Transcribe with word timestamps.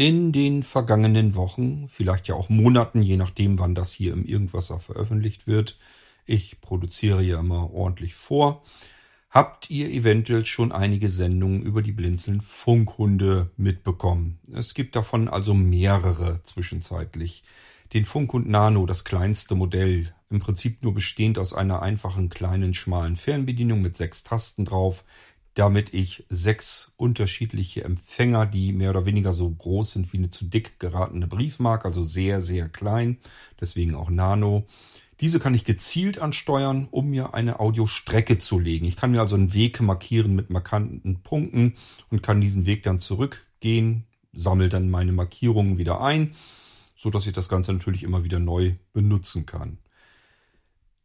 In 0.00 0.30
den 0.30 0.62
vergangenen 0.62 1.34
Wochen, 1.34 1.88
vielleicht 1.88 2.28
ja 2.28 2.36
auch 2.36 2.48
Monaten, 2.48 3.02
je 3.02 3.16
nachdem, 3.16 3.58
wann 3.58 3.74
das 3.74 3.90
hier 3.90 4.12
im 4.12 4.24
Irgendwasser 4.24 4.78
veröffentlicht 4.78 5.48
wird, 5.48 5.76
ich 6.24 6.60
produziere 6.60 7.20
ja 7.20 7.40
immer 7.40 7.72
ordentlich 7.72 8.14
vor, 8.14 8.62
habt 9.28 9.70
ihr 9.70 9.90
eventuell 9.90 10.46
schon 10.46 10.70
einige 10.70 11.08
Sendungen 11.08 11.62
über 11.62 11.82
die 11.82 11.90
Blinzeln 11.90 12.42
Funkhunde 12.42 13.50
mitbekommen. 13.56 14.38
Es 14.54 14.74
gibt 14.74 14.94
davon 14.94 15.26
also 15.26 15.52
mehrere 15.52 16.44
zwischenzeitlich. 16.44 17.42
Den 17.92 18.04
Funkhund 18.04 18.48
Nano, 18.48 18.86
das 18.86 19.04
kleinste 19.04 19.56
Modell, 19.56 20.14
im 20.30 20.38
Prinzip 20.38 20.80
nur 20.84 20.94
bestehend 20.94 21.40
aus 21.40 21.52
einer 21.52 21.82
einfachen 21.82 22.28
kleinen 22.28 22.72
schmalen 22.72 23.16
Fernbedienung 23.16 23.82
mit 23.82 23.96
sechs 23.96 24.22
Tasten 24.22 24.64
drauf, 24.64 25.04
damit 25.58 25.92
ich 25.92 26.24
sechs 26.28 26.94
unterschiedliche 26.98 27.82
Empfänger, 27.82 28.46
die 28.46 28.72
mehr 28.72 28.90
oder 28.90 29.06
weniger 29.06 29.32
so 29.32 29.50
groß 29.50 29.90
sind 29.90 30.12
wie 30.12 30.18
eine 30.18 30.30
zu 30.30 30.44
dick 30.44 30.78
geratene 30.78 31.26
Briefmarke, 31.26 31.86
also 31.86 32.04
sehr, 32.04 32.40
sehr 32.42 32.68
klein, 32.68 33.18
deswegen 33.60 33.96
auch 33.96 34.08
Nano. 34.08 34.68
Diese 35.20 35.40
kann 35.40 35.54
ich 35.54 35.64
gezielt 35.64 36.20
ansteuern, 36.20 36.86
um 36.92 37.10
mir 37.10 37.34
eine 37.34 37.58
Audiostrecke 37.58 38.38
zu 38.38 38.60
legen. 38.60 38.86
Ich 38.86 38.96
kann 38.96 39.10
mir 39.10 39.20
also 39.20 39.34
einen 39.34 39.52
Weg 39.52 39.80
markieren 39.80 40.36
mit 40.36 40.48
markanten 40.48 41.22
Punkten 41.24 41.74
und 42.08 42.22
kann 42.22 42.40
diesen 42.40 42.64
Weg 42.64 42.84
dann 42.84 43.00
zurückgehen, 43.00 44.04
sammle 44.32 44.68
dann 44.68 44.88
meine 44.90 45.10
Markierungen 45.10 45.76
wieder 45.76 46.00
ein, 46.00 46.36
so 46.94 47.10
dass 47.10 47.26
ich 47.26 47.32
das 47.32 47.48
Ganze 47.48 47.72
natürlich 47.72 48.04
immer 48.04 48.22
wieder 48.22 48.38
neu 48.38 48.74
benutzen 48.92 49.44
kann. 49.44 49.78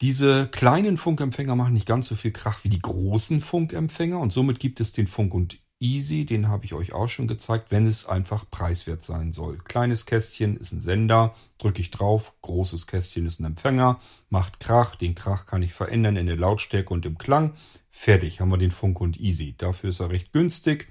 Diese 0.04 0.50
kleinen 0.50 0.98
Funkempfänger 0.98 1.56
machen 1.56 1.76
nicht 1.76 1.88
ganz 1.88 2.10
so 2.10 2.16
viel 2.16 2.32
Krach 2.32 2.66
wie 2.66 2.70
die 2.70 2.82
großen 2.82 3.40
Funkempfänger 3.40 4.20
und 4.20 4.34
somit 4.34 4.60
gibt 4.60 4.82
es 4.82 4.92
den 4.92 5.08
Funk 5.08 5.34
und 5.34 5.60
Easy, 5.80 6.26
den 6.26 6.50
habe 6.50 6.66
ich 6.66 6.74
euch 6.74 6.92
auch 6.92 7.08
schon 7.08 7.26
gezeigt, 7.26 7.72
wenn 7.72 7.88
es 7.88 8.06
einfach 8.06 8.44
preiswert 8.52 9.02
sein 9.02 9.32
soll. 9.32 9.60
Kleines 9.60 10.06
Kästchen 10.06 10.58
ist 10.58 10.74
ein 10.74 10.82
Sender, 10.82 11.34
drücke 11.58 11.80
ich 11.80 11.90
drauf, 11.90 12.34
großes 12.42 12.86
Kästchen 12.86 13.26
ist 13.26 13.40
ein 13.40 13.46
Empfänger, 13.46 14.02
macht 14.30 14.60
Krach, 14.60 14.98
den 14.98 15.16
Krach 15.16 15.46
kann 15.46 15.64
ich 15.64 15.72
verändern 15.72 16.18
in 16.18 16.26
der 16.26 16.36
Lautstärke 16.36 16.94
und 16.94 17.06
im 17.06 17.18
Klang. 17.18 17.54
Fertig, 17.90 18.42
haben 18.42 18.52
wir 18.52 18.58
den 18.58 18.72
Funk 18.72 19.00
und 19.00 19.18
Easy. 19.22 19.56
Dafür 19.58 19.92
ist 19.92 20.02
er 20.02 20.10
recht 20.10 20.34
günstig, 20.34 20.90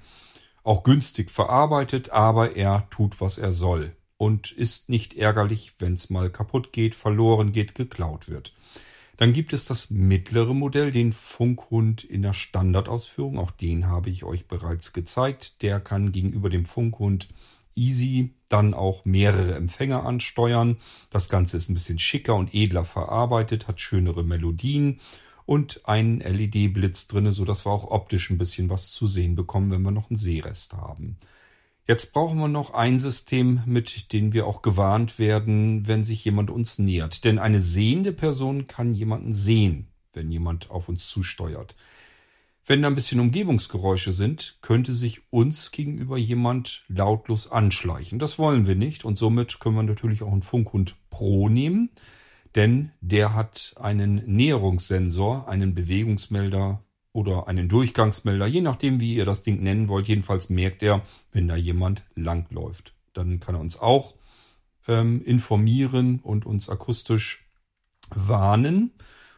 auch 0.63 0.81
günstig 0.81 1.29
verarbeitet, 1.29 2.09
aber 2.09 2.55
er 2.55 2.87
tut, 2.89 3.21
was 3.21 3.37
er 3.37 3.51
soll 3.51 3.95
und 4.17 4.51
ist 4.51 4.89
nicht 4.89 5.13
ärgerlich, 5.13 5.75
wenn 5.77 5.93
es 5.93 6.09
mal 6.09 6.31
kaputt 6.31 6.73
geht, 6.73 6.95
verloren 6.95 7.51
geht, 7.51 7.75
geklaut 7.75 8.27
wird. 8.27 8.55
Dann 9.17 9.33
gibt 9.33 9.53
es 9.53 9.65
das 9.65 9.89
mittlere 9.89 10.53
Modell, 10.53 10.91
den 10.91 11.13
Funkhund 11.13 12.03
in 12.03 12.23
der 12.23 12.33
Standardausführung. 12.33 13.37
Auch 13.37 13.51
den 13.51 13.87
habe 13.87 14.09
ich 14.09 14.23
euch 14.23 14.47
bereits 14.47 14.93
gezeigt. 14.93 15.61
Der 15.61 15.79
kann 15.79 16.11
gegenüber 16.11 16.49
dem 16.49 16.65
Funkhund 16.65 17.29
Easy 17.75 18.33
dann 18.49 18.73
auch 18.73 19.05
mehrere 19.05 19.55
Empfänger 19.55 20.05
ansteuern. 20.05 20.77
Das 21.09 21.29
Ganze 21.29 21.57
ist 21.57 21.69
ein 21.69 21.73
bisschen 21.73 21.99
schicker 21.99 22.35
und 22.35 22.53
edler 22.53 22.85
verarbeitet, 22.85 23.67
hat 23.67 23.81
schönere 23.81 24.23
Melodien 24.23 24.99
und 25.45 25.81
einen 25.85 26.19
LED-Blitz 26.19 27.07
drinne, 27.07 27.31
so 27.31 27.45
dass 27.45 27.65
wir 27.65 27.71
auch 27.71 27.89
optisch 27.89 28.29
ein 28.29 28.37
bisschen 28.37 28.69
was 28.69 28.91
zu 28.91 29.07
sehen 29.07 29.35
bekommen, 29.35 29.71
wenn 29.71 29.81
wir 29.81 29.91
noch 29.91 30.09
einen 30.09 30.19
Sehrest 30.19 30.73
haben. 30.73 31.17
Jetzt 31.85 32.13
brauchen 32.13 32.39
wir 32.39 32.47
noch 32.47 32.73
ein 32.73 32.97
System, 32.97 33.61
mit 33.65 34.13
dem 34.13 34.31
wir 34.31 34.47
auch 34.47 34.61
gewarnt 34.61 35.19
werden, 35.19 35.85
wenn 35.85 36.05
sich 36.05 36.23
jemand 36.23 36.49
uns 36.49 36.79
nähert. 36.79 37.25
Denn 37.25 37.39
eine 37.39 37.59
sehende 37.59 38.13
Person 38.13 38.67
kann 38.67 38.93
jemanden 38.93 39.33
sehen, 39.33 39.89
wenn 40.13 40.31
jemand 40.31 40.71
auf 40.71 40.87
uns 40.87 41.07
zusteuert. 41.09 41.75
Wenn 42.65 42.81
da 42.81 42.87
ein 42.87 42.95
bisschen 42.95 43.19
Umgebungsgeräusche 43.19 44.13
sind, 44.13 44.59
könnte 44.61 44.93
sich 44.93 45.23
uns 45.31 45.71
gegenüber 45.71 46.17
jemand 46.17 46.85
lautlos 46.87 47.51
anschleichen. 47.51 48.19
Das 48.19 48.39
wollen 48.39 48.65
wir 48.65 48.75
nicht 48.75 49.03
und 49.03 49.17
somit 49.17 49.59
können 49.59 49.75
wir 49.75 49.83
natürlich 49.83 50.23
auch 50.23 50.31
einen 50.31 50.43
Funkhund 50.43 50.95
Pro 51.09 51.49
nehmen, 51.49 51.89
denn 52.55 52.91
der 53.01 53.33
hat 53.33 53.75
einen 53.77 54.23
Näherungssensor, 54.25 55.49
einen 55.49 55.75
Bewegungsmelder 55.75 56.81
oder 57.13 57.47
einen 57.47 57.69
Durchgangsmelder, 57.69 58.47
je 58.47 58.61
nachdem, 58.61 58.99
wie 58.99 59.15
ihr 59.15 59.25
das 59.25 59.43
Ding 59.43 59.61
nennen 59.61 59.87
wollt. 59.87 60.07
Jedenfalls 60.07 60.49
merkt 60.49 60.83
er, 60.83 61.03
wenn 61.31 61.47
da 61.47 61.55
jemand 61.55 62.03
langläuft. 62.15 62.93
Dann 63.13 63.39
kann 63.39 63.55
er 63.55 63.61
uns 63.61 63.79
auch 63.79 64.15
ähm, 64.87 65.23
informieren 65.23 66.19
und 66.19 66.45
uns 66.45 66.69
akustisch 66.69 67.45
warnen. 68.09 68.91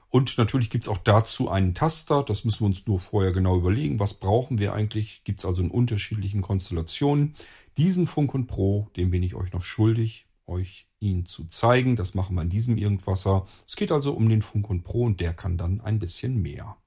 Und 0.10 0.38
natürlich 0.38 0.70
gibt's 0.70 0.88
auch 0.88 0.98
dazu 0.98 1.50
einen 1.50 1.74
Taster. 1.74 2.24
Das 2.24 2.46
müssen 2.46 2.62
wir 2.62 2.68
uns 2.68 2.88
nur 2.88 3.00
vorher 3.00 3.34
genau 3.34 3.58
überlegen. 3.58 4.00
Was 4.00 4.14
brauchen 4.14 4.58
wir 4.58 4.74
eigentlich? 4.74 5.24
Gibt's 5.26 5.46
also 5.46 5.62
in 5.62 5.70
unterschiedlichen 5.70 6.42
Konstellationen. 6.42 7.36
Diesen 7.78 8.08
Funk 8.08 8.34
und 8.34 8.48
Pro, 8.48 8.90
den 8.96 9.12
bin 9.12 9.24
ich 9.24 9.36
euch 9.36 9.52
noch 9.52 9.64
schuldig, 9.64 10.28
euch 10.48 10.88
ihn 11.02 11.26
zu 11.26 11.46
zeigen. 11.46 11.98
Das 11.98 12.16
machen 12.16 12.36
wir 12.36 12.44
in 12.44 12.50
diesem 12.50 12.78
Irgendwasser. 12.78 13.46
Es 13.68 13.76
geht 13.76 13.92
also 13.92 14.14
um 14.14 14.30
den 14.30 14.42
Funk 14.42 14.70
und 14.70 14.84
Pro 14.84 15.04
und 15.04 15.20
der 15.20 15.34
kann 15.34 15.58
dann 15.58 15.82
ein 15.82 16.00
bisschen 16.00 16.42
mehr. 16.42 16.78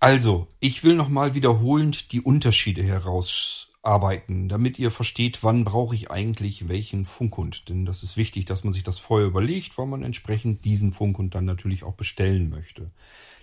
Also, 0.00 0.46
ich 0.58 0.84
will 0.84 0.94
nochmal 0.94 1.34
wiederholend 1.34 2.12
die 2.12 2.22
Unterschiede 2.22 2.82
herausarbeiten, 2.82 4.48
damit 4.48 4.78
ihr 4.78 4.90
versteht, 4.90 5.42
wann 5.42 5.64
brauche 5.64 5.94
ich 5.94 6.10
eigentlich 6.10 6.68
welchen 6.68 7.04
Funkhund. 7.04 7.68
Denn 7.68 7.84
das 7.84 8.02
ist 8.02 8.16
wichtig, 8.16 8.46
dass 8.46 8.64
man 8.64 8.72
sich 8.72 8.84
das 8.84 8.98
vorher 8.98 9.26
überlegt, 9.26 9.76
weil 9.76 9.86
man 9.86 10.02
entsprechend 10.02 10.64
diesen 10.64 10.92
Funkhund 10.92 11.34
dann 11.34 11.44
natürlich 11.44 11.84
auch 11.84 11.92
bestellen 11.92 12.48
möchte. 12.48 12.90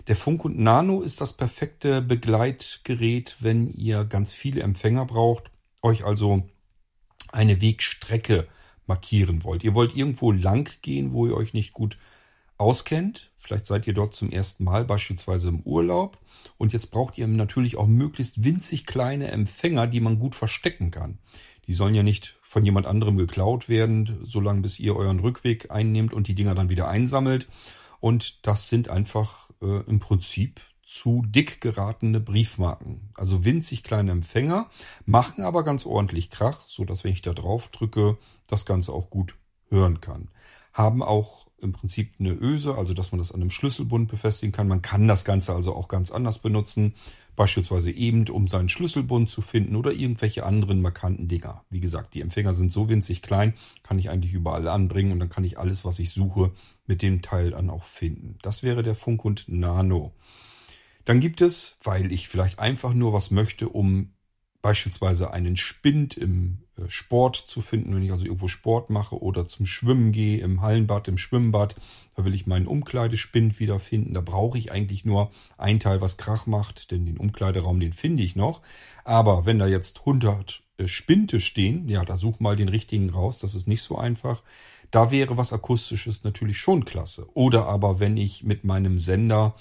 Der 0.08 0.14
Funkhund 0.14 0.58
Nano 0.58 1.00
ist 1.00 1.20
das 1.20 1.32
perfekte 1.32 2.00
Begleitgerät, 2.00 3.36
wenn 3.40 3.72
ihr 3.72 4.04
ganz 4.04 4.32
viele 4.32 4.62
Empfänger 4.62 5.04
braucht, 5.04 5.50
euch 5.82 6.04
also 6.04 6.44
eine 7.32 7.60
Wegstrecke 7.60 8.46
markieren 8.86 9.42
wollt. 9.42 9.64
Ihr 9.64 9.74
wollt 9.74 9.96
irgendwo 9.96 10.30
lang 10.30 10.70
gehen, 10.82 11.12
wo 11.12 11.26
ihr 11.26 11.36
euch 11.36 11.54
nicht 11.54 11.72
gut 11.72 11.98
auskennt. 12.56 13.32
Vielleicht 13.36 13.66
seid 13.66 13.88
ihr 13.88 13.94
dort 13.94 14.14
zum 14.14 14.30
ersten 14.30 14.62
Mal, 14.62 14.84
beispielsweise 14.84 15.48
im 15.48 15.60
Urlaub. 15.60 16.18
Und 16.56 16.72
jetzt 16.72 16.92
braucht 16.92 17.18
ihr 17.18 17.26
natürlich 17.26 17.76
auch 17.76 17.88
möglichst 17.88 18.44
winzig 18.44 18.86
kleine 18.86 19.32
Empfänger, 19.32 19.88
die 19.88 20.00
man 20.00 20.20
gut 20.20 20.36
verstecken 20.36 20.92
kann. 20.92 21.18
Die 21.66 21.74
sollen 21.74 21.96
ja 21.96 22.04
nicht 22.04 22.38
von 22.42 22.64
jemand 22.64 22.86
anderem 22.86 23.16
geklaut 23.16 23.68
werden, 23.68 24.20
solange 24.22 24.60
bis 24.60 24.78
ihr 24.78 24.94
euren 24.94 25.18
Rückweg 25.18 25.72
einnehmt 25.72 26.14
und 26.14 26.28
die 26.28 26.36
Dinger 26.36 26.54
dann 26.54 26.68
wieder 26.68 26.88
einsammelt. 26.88 27.48
Und 27.98 28.46
das 28.46 28.68
sind 28.68 28.88
einfach 28.88 29.45
äh, 29.62 29.82
im 29.86 29.98
Prinzip 29.98 30.60
zu 30.82 31.24
dick 31.26 31.60
geratene 31.60 32.20
Briefmarken. 32.20 33.10
Also 33.14 33.44
winzig 33.44 33.82
kleine 33.82 34.12
Empfänger, 34.12 34.70
machen 35.04 35.42
aber 35.42 35.64
ganz 35.64 35.84
ordentlich 35.84 36.30
Krach, 36.30 36.66
so 36.66 36.84
dass 36.84 37.02
wenn 37.02 37.12
ich 37.12 37.22
da 37.22 37.32
drauf 37.32 37.68
drücke, 37.68 38.16
das 38.48 38.64
Ganze 38.64 38.92
auch 38.92 39.10
gut 39.10 39.34
hören 39.68 40.00
kann. 40.00 40.28
Haben 40.72 41.02
auch 41.02 41.46
im 41.58 41.72
Prinzip 41.72 42.14
eine 42.20 42.32
Öse, 42.32 42.76
also 42.76 42.94
dass 42.94 43.10
man 43.10 43.18
das 43.18 43.32
an 43.32 43.40
einem 43.40 43.50
Schlüsselbund 43.50 44.08
befestigen 44.08 44.52
kann. 44.52 44.68
Man 44.68 44.82
kann 44.82 45.08
das 45.08 45.24
Ganze 45.24 45.54
also 45.54 45.74
auch 45.74 45.88
ganz 45.88 46.12
anders 46.12 46.38
benutzen, 46.38 46.94
beispielsweise 47.36 47.90
eben, 47.90 48.28
um 48.28 48.48
seinen 48.48 48.68
Schlüsselbund 48.68 49.30
zu 49.30 49.42
finden 49.42 49.76
oder 49.76 49.92
irgendwelche 49.92 50.44
anderen 50.44 50.80
markanten 50.80 51.28
Dinger. 51.28 51.64
Wie 51.70 51.80
gesagt, 51.80 52.14
die 52.14 52.22
Empfänger 52.22 52.54
sind 52.54 52.72
so 52.72 52.88
winzig 52.88 53.22
klein, 53.22 53.54
kann 53.82 53.98
ich 53.98 54.10
eigentlich 54.10 54.34
überall 54.34 54.66
anbringen 54.68 55.12
und 55.12 55.20
dann 55.20 55.28
kann 55.28 55.44
ich 55.44 55.58
alles, 55.58 55.84
was 55.84 55.98
ich 55.98 56.10
suche, 56.10 56.52
mit 56.86 57.02
dem 57.02 57.22
Teil 57.22 57.50
dann 57.50 57.70
auch 57.70 57.84
finden. 57.84 58.38
Das 58.42 58.62
wäre 58.62 58.82
der 58.82 58.94
Funkhund 58.94 59.44
Nano. 59.46 60.12
Dann 61.04 61.20
gibt 61.20 61.40
es, 61.40 61.76
weil 61.84 62.10
ich 62.10 62.28
vielleicht 62.28 62.58
einfach 62.58 62.92
nur 62.92 63.12
was 63.12 63.30
möchte, 63.30 63.68
um 63.68 64.10
beispielsweise 64.66 65.32
einen 65.32 65.56
Spind 65.56 66.16
im 66.16 66.58
äh, 66.76 66.88
Sport 66.88 67.36
zu 67.36 67.62
finden, 67.62 67.94
wenn 67.94 68.02
ich 68.02 68.10
also 68.10 68.24
irgendwo 68.24 68.48
Sport 68.48 68.90
mache 68.90 69.22
oder 69.22 69.46
zum 69.46 69.64
Schwimmen 69.64 70.10
gehe, 70.10 70.40
im 70.40 70.60
Hallenbad, 70.60 71.06
im 71.06 71.18
Schwimmbad, 71.18 71.76
da 72.16 72.24
will 72.24 72.34
ich 72.34 72.48
meinen 72.48 72.66
Umkleidespind 72.66 73.60
wiederfinden. 73.60 74.12
Da 74.12 74.20
brauche 74.20 74.58
ich 74.58 74.72
eigentlich 74.72 75.04
nur 75.04 75.30
ein 75.56 75.78
Teil, 75.78 76.00
was 76.00 76.16
Krach 76.16 76.46
macht, 76.46 76.90
denn 76.90 77.06
den 77.06 77.16
Umkleideraum, 77.16 77.78
den 77.78 77.92
finde 77.92 78.24
ich 78.24 78.34
noch. 78.34 78.60
Aber 79.04 79.46
wenn 79.46 79.60
da 79.60 79.68
jetzt 79.68 80.00
100 80.00 80.64
äh, 80.78 80.88
Spinte 80.88 81.38
stehen, 81.38 81.88
ja, 81.88 82.04
da 82.04 82.16
such 82.16 82.40
mal 82.40 82.56
den 82.56 82.68
richtigen 82.68 83.10
raus, 83.10 83.38
das 83.38 83.54
ist 83.54 83.68
nicht 83.68 83.82
so 83.82 83.96
einfach. 83.96 84.42
Da 84.90 85.12
wäre 85.12 85.36
was 85.36 85.52
Akustisches 85.52 86.24
natürlich 86.24 86.58
schon 86.58 86.84
klasse. 86.84 87.28
Oder 87.34 87.66
aber 87.66 88.00
wenn 88.00 88.16
ich 88.16 88.42
mit 88.42 88.64
meinem 88.64 88.98
Sender 88.98 89.54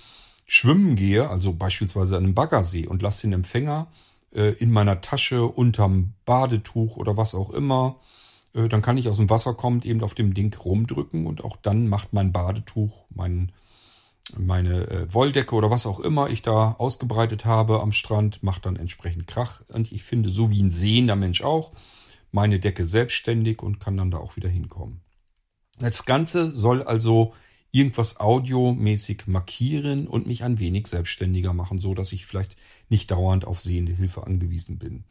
schwimmen 0.47 0.95
gehe, 0.95 1.29
also 1.29 1.53
beispielsweise 1.53 2.18
an 2.18 2.24
einem 2.24 2.33
Baggersee 2.33 2.88
und 2.88 3.03
lasse 3.03 3.27
den 3.27 3.33
Empfänger 3.33 3.85
äh, 4.35 4.51
in 4.51 4.71
meiner 4.71 5.01
Tasche 5.01 5.45
unterm 5.45 6.13
Badetuch 6.25 6.97
oder 6.97 7.17
was 7.17 7.33
auch 7.33 7.49
immer, 7.51 7.99
äh, 8.53 8.67
dann 8.67 8.81
kann 8.81 8.97
ich 8.97 9.09
aus 9.09 9.17
dem 9.17 9.29
Wasser 9.29 9.53
kommend 9.53 9.85
eben 9.85 10.03
auf 10.03 10.13
dem 10.13 10.33
Ding 10.33 10.55
rumdrücken 10.55 11.25
und 11.25 11.43
auch 11.43 11.57
dann 11.57 11.87
macht 11.87 12.13
mein 12.13 12.31
Badetuch, 12.31 13.05
mein 13.09 13.51
meine 14.37 14.89
äh, 14.89 15.13
Wolldecke 15.13 15.53
oder 15.53 15.69
was 15.69 15.85
auch 15.85 15.99
immer 15.99 16.29
ich 16.29 16.41
da 16.41 16.71
ausgebreitet 16.79 17.45
habe 17.45 17.81
am 17.81 17.91
Strand, 17.91 18.41
macht 18.41 18.65
dann 18.65 18.75
entsprechend 18.75 19.27
Krach. 19.27 19.61
Und 19.69 19.91
ich 19.91 20.03
finde, 20.03 20.29
so 20.29 20.49
wie 20.49 20.63
ein 20.63 20.71
sehender 20.71 21.15
Mensch 21.15 21.43
auch, 21.43 21.73
meine 22.31 22.59
Decke 22.59 22.85
selbstständig 22.85 23.61
und 23.61 23.79
kann 23.79 23.97
dann 23.97 24.11
da 24.11 24.17
auch 24.17 24.35
wieder 24.35 24.49
hinkommen. 24.49 25.01
Das 25.77 26.05
Ganze 26.05 26.51
soll 26.51 26.81
also 26.81 27.33
irgendwas 27.75 28.22
audiomäßig 28.22 29.27
markieren 29.27 30.07
und 30.07 30.27
mich 30.27 30.44
ein 30.44 30.60
wenig 30.60 30.88
selbstständiger 30.88 31.51
machen, 31.51 31.80
so 31.80 31.94
dass 31.94 32.13
ich 32.13 32.25
vielleicht 32.25 32.56
nicht 32.88 33.12
dauernd 33.12 33.45
auf 33.45 33.60
sehende 33.60 33.92
Hilfe 33.92 34.25
angewiesen 34.25 34.80
bin. 34.80 35.04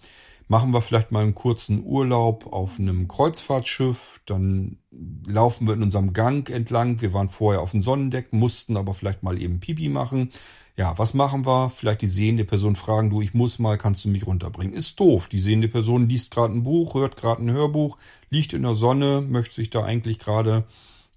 Machen 0.48 0.72
wir 0.72 0.80
vielleicht 0.80 1.12
mal 1.12 1.22
einen 1.22 1.34
kurzen 1.34 1.84
Urlaub 1.84 2.50
auf 2.50 2.78
einem 2.78 3.06
Kreuzfahrtschiff, 3.06 4.22
dann 4.24 4.78
laufen 5.26 5.66
wir 5.66 5.74
in 5.74 5.82
unserem 5.82 6.14
Gang 6.14 6.48
entlang. 6.48 7.02
Wir 7.02 7.12
waren 7.12 7.28
vorher 7.28 7.60
auf 7.60 7.72
dem 7.72 7.82
Sonnendeck, 7.82 8.32
mussten 8.32 8.78
aber 8.78 8.94
vielleicht 8.94 9.22
mal 9.22 9.40
eben 9.40 9.60
Pipi 9.60 9.90
machen. 9.90 10.30
Ja, 10.76 10.96
was 10.96 11.12
machen 11.12 11.44
wir? 11.44 11.68
Vielleicht 11.68 12.00
die 12.00 12.06
sehende 12.06 12.46
Person 12.46 12.76
fragen, 12.76 13.10
du, 13.10 13.20
ich 13.20 13.34
muss 13.34 13.58
mal, 13.58 13.76
kannst 13.76 14.06
du 14.06 14.08
mich 14.08 14.26
runterbringen? 14.26 14.74
Ist 14.74 14.98
doof. 14.98 15.28
Die 15.28 15.38
sehende 15.38 15.68
Person 15.68 16.08
liest 16.08 16.30
gerade 16.30 16.54
ein 16.54 16.62
Buch, 16.62 16.94
hört 16.94 17.16
gerade 17.16 17.42
ein 17.42 17.50
Hörbuch, 17.50 17.98
liegt 18.30 18.54
in 18.54 18.62
der 18.62 18.74
Sonne, 18.74 19.20
möchte 19.20 19.54
sich 19.54 19.70
da 19.70 19.84
eigentlich 19.84 20.18
gerade 20.18 20.64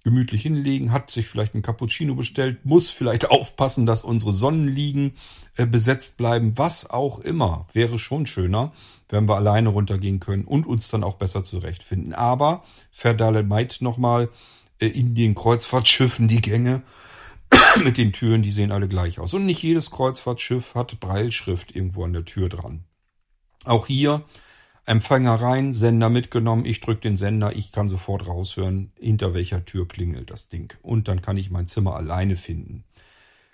gemütlich 0.04 0.42
hinlegen, 0.42 0.92
hat 0.92 1.10
sich 1.10 1.26
vielleicht 1.26 1.54
ein 1.54 1.62
Cappuccino 1.62 2.14
bestellt, 2.14 2.64
muss 2.64 2.90
vielleicht 2.90 3.30
aufpassen, 3.30 3.86
dass 3.86 4.04
unsere 4.04 4.32
Sonnenliegen 4.32 5.12
äh, 5.56 5.66
besetzt 5.66 6.16
bleiben, 6.16 6.56
was 6.56 6.88
auch 6.88 7.18
immer. 7.18 7.66
Wäre 7.72 7.98
schon 7.98 8.26
schöner, 8.26 8.72
wenn 9.08 9.28
wir 9.28 9.36
alleine 9.36 9.70
runtergehen 9.70 10.20
können 10.20 10.44
und 10.44 10.66
uns 10.66 10.88
dann 10.88 11.04
auch 11.04 11.14
besser 11.14 11.44
zurechtfinden. 11.44 12.14
Aber 12.14 12.64
verdallemeit 12.90 13.78
nochmal 13.80 14.30
äh, 14.80 14.86
in 14.86 15.14
den 15.14 15.34
Kreuzfahrtschiffen 15.34 16.28
die 16.28 16.40
Gänge 16.40 16.82
mit 17.84 17.98
den 17.98 18.12
Türen, 18.12 18.42
die 18.42 18.50
sehen 18.50 18.72
alle 18.72 18.88
gleich 18.88 19.18
aus. 19.18 19.34
Und 19.34 19.46
nicht 19.46 19.62
jedes 19.62 19.90
Kreuzfahrtschiff 19.90 20.74
hat 20.74 21.00
Breilschrift 21.00 21.74
irgendwo 21.74 22.04
an 22.04 22.12
der 22.12 22.24
Tür 22.24 22.48
dran. 22.48 22.84
Auch 23.64 23.86
hier 23.86 24.24
Empfänger 24.88 25.34
rein, 25.34 25.74
Sender 25.74 26.08
mitgenommen, 26.08 26.64
ich 26.64 26.80
drücke 26.80 27.02
den 27.02 27.18
Sender, 27.18 27.54
ich 27.54 27.72
kann 27.72 27.90
sofort 27.90 28.26
raushören, 28.26 28.90
hinter 28.98 29.34
welcher 29.34 29.66
Tür 29.66 29.86
klingelt 29.86 30.30
das 30.30 30.48
Ding. 30.48 30.72
Und 30.80 31.08
dann 31.08 31.20
kann 31.20 31.36
ich 31.36 31.50
mein 31.50 31.68
Zimmer 31.68 31.94
alleine 31.94 32.36
finden. 32.36 32.84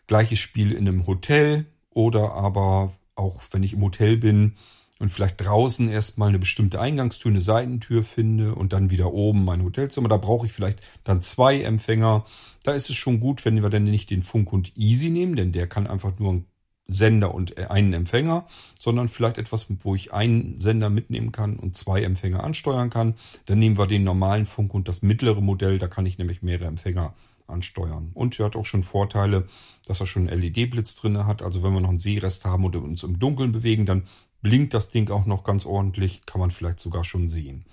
Gleiches 0.06 0.38
Spiel 0.38 0.70
in 0.70 0.86
einem 0.86 1.08
Hotel 1.08 1.66
oder 1.90 2.34
aber 2.34 2.92
auch 3.16 3.42
wenn 3.50 3.64
ich 3.64 3.72
im 3.72 3.82
Hotel 3.82 4.16
bin 4.16 4.54
und 5.00 5.10
vielleicht 5.10 5.44
draußen 5.44 5.88
erstmal 5.88 6.28
eine 6.28 6.38
bestimmte 6.38 6.81
Eingangstür, 6.81 7.32
eine 7.32 7.40
Seitentür 7.40 8.04
finde 8.04 8.54
und 8.54 8.72
dann 8.72 8.90
wieder 8.90 9.12
oben 9.12 9.44
mein 9.44 9.64
Hotelzimmer. 9.64 10.08
Da 10.08 10.19
brauche 10.19 10.46
ich 10.46 10.52
vielleicht 10.52 10.82
dann 11.02 11.20
zwei 11.20 11.62
Empfänger. 11.62 12.26
Da 12.62 12.72
ist 12.75 12.90
es 12.90 12.96
schon 12.96 13.19
gut, 13.19 13.44
wenn 13.44 13.60
wir 13.60 13.70
dann 13.70 13.84
nicht 13.84 14.10
den 14.10 14.22
Funk 14.22 14.52
und 14.52 14.76
Easy 14.76 15.10
nehmen, 15.10 15.34
denn 15.34 15.50
der 15.50 15.66
kann 15.66 15.88
einfach 15.88 16.16
nur 16.20 16.32
ein 16.32 16.44
Sender 16.86 17.34
und 17.34 17.56
äh, 17.56 17.66
einen 17.66 17.92
Empfänger, 17.92 18.46
sondern 18.78 19.08
vielleicht 19.08 19.38
etwas, 19.38 19.66
wo 19.81 19.94
ich 19.94 20.12
einen 20.12 20.58
Sender 20.58 20.90
mitnehmen 20.90 21.32
kann 21.32 21.56
und 21.56 21.76
zwei 21.76 22.02
Empfänger 22.02 22.44
ansteuern 22.44 22.90
kann. 22.90 23.14
Dann 23.46 23.58
nehmen 23.58 23.78
wir 23.78 23.86
den 23.86 24.04
normalen 24.04 24.46
Funk 24.46 24.75
und 24.75 24.88
das 24.88 25.02
mittlere 25.02 25.40
Modell, 25.40 25.78
da 25.78 25.88
kann 25.88 26.06
ich 26.06 26.19
nämlich 26.19 26.42
mehrere 26.42 26.66
Empfänger 26.66 27.14
ansteuern. 27.46 28.10
Und 28.14 28.38
er 28.38 28.46
hat 28.46 28.56
auch 28.56 28.64
schon 28.64 28.82
Vorteile, 28.82 29.46
dass 29.86 30.00
er 30.00 30.06
schon 30.06 30.28
einen 30.28 30.40
LED-Blitz 30.40 30.96
drin 30.96 31.26
hat. 31.26 31.42
Also 31.42 31.62
wenn 31.62 31.72
wir 31.72 31.81
noch 31.81 31.90
einen 31.90 31.98
Seerest 31.98 32.44
haben 32.44 32.64
oder 32.64 32.82
uns 32.82 33.02
im 33.02 33.19
Dunkeln 33.19 33.52
bewegen, 33.52 33.86
dann 33.86 34.04
blinkt 34.42 34.75
das 34.75 34.90
Ding 34.90 35.10
auch 35.10 35.26
noch 35.26 35.44
ganz 35.44 35.66
ordentlich, 35.66 36.26
kann 36.26 36.40
man 36.40 36.50
vielleicht 36.50 36.81
sogar 36.81 37.04
schon 37.04 37.28
sehen. 37.28 37.64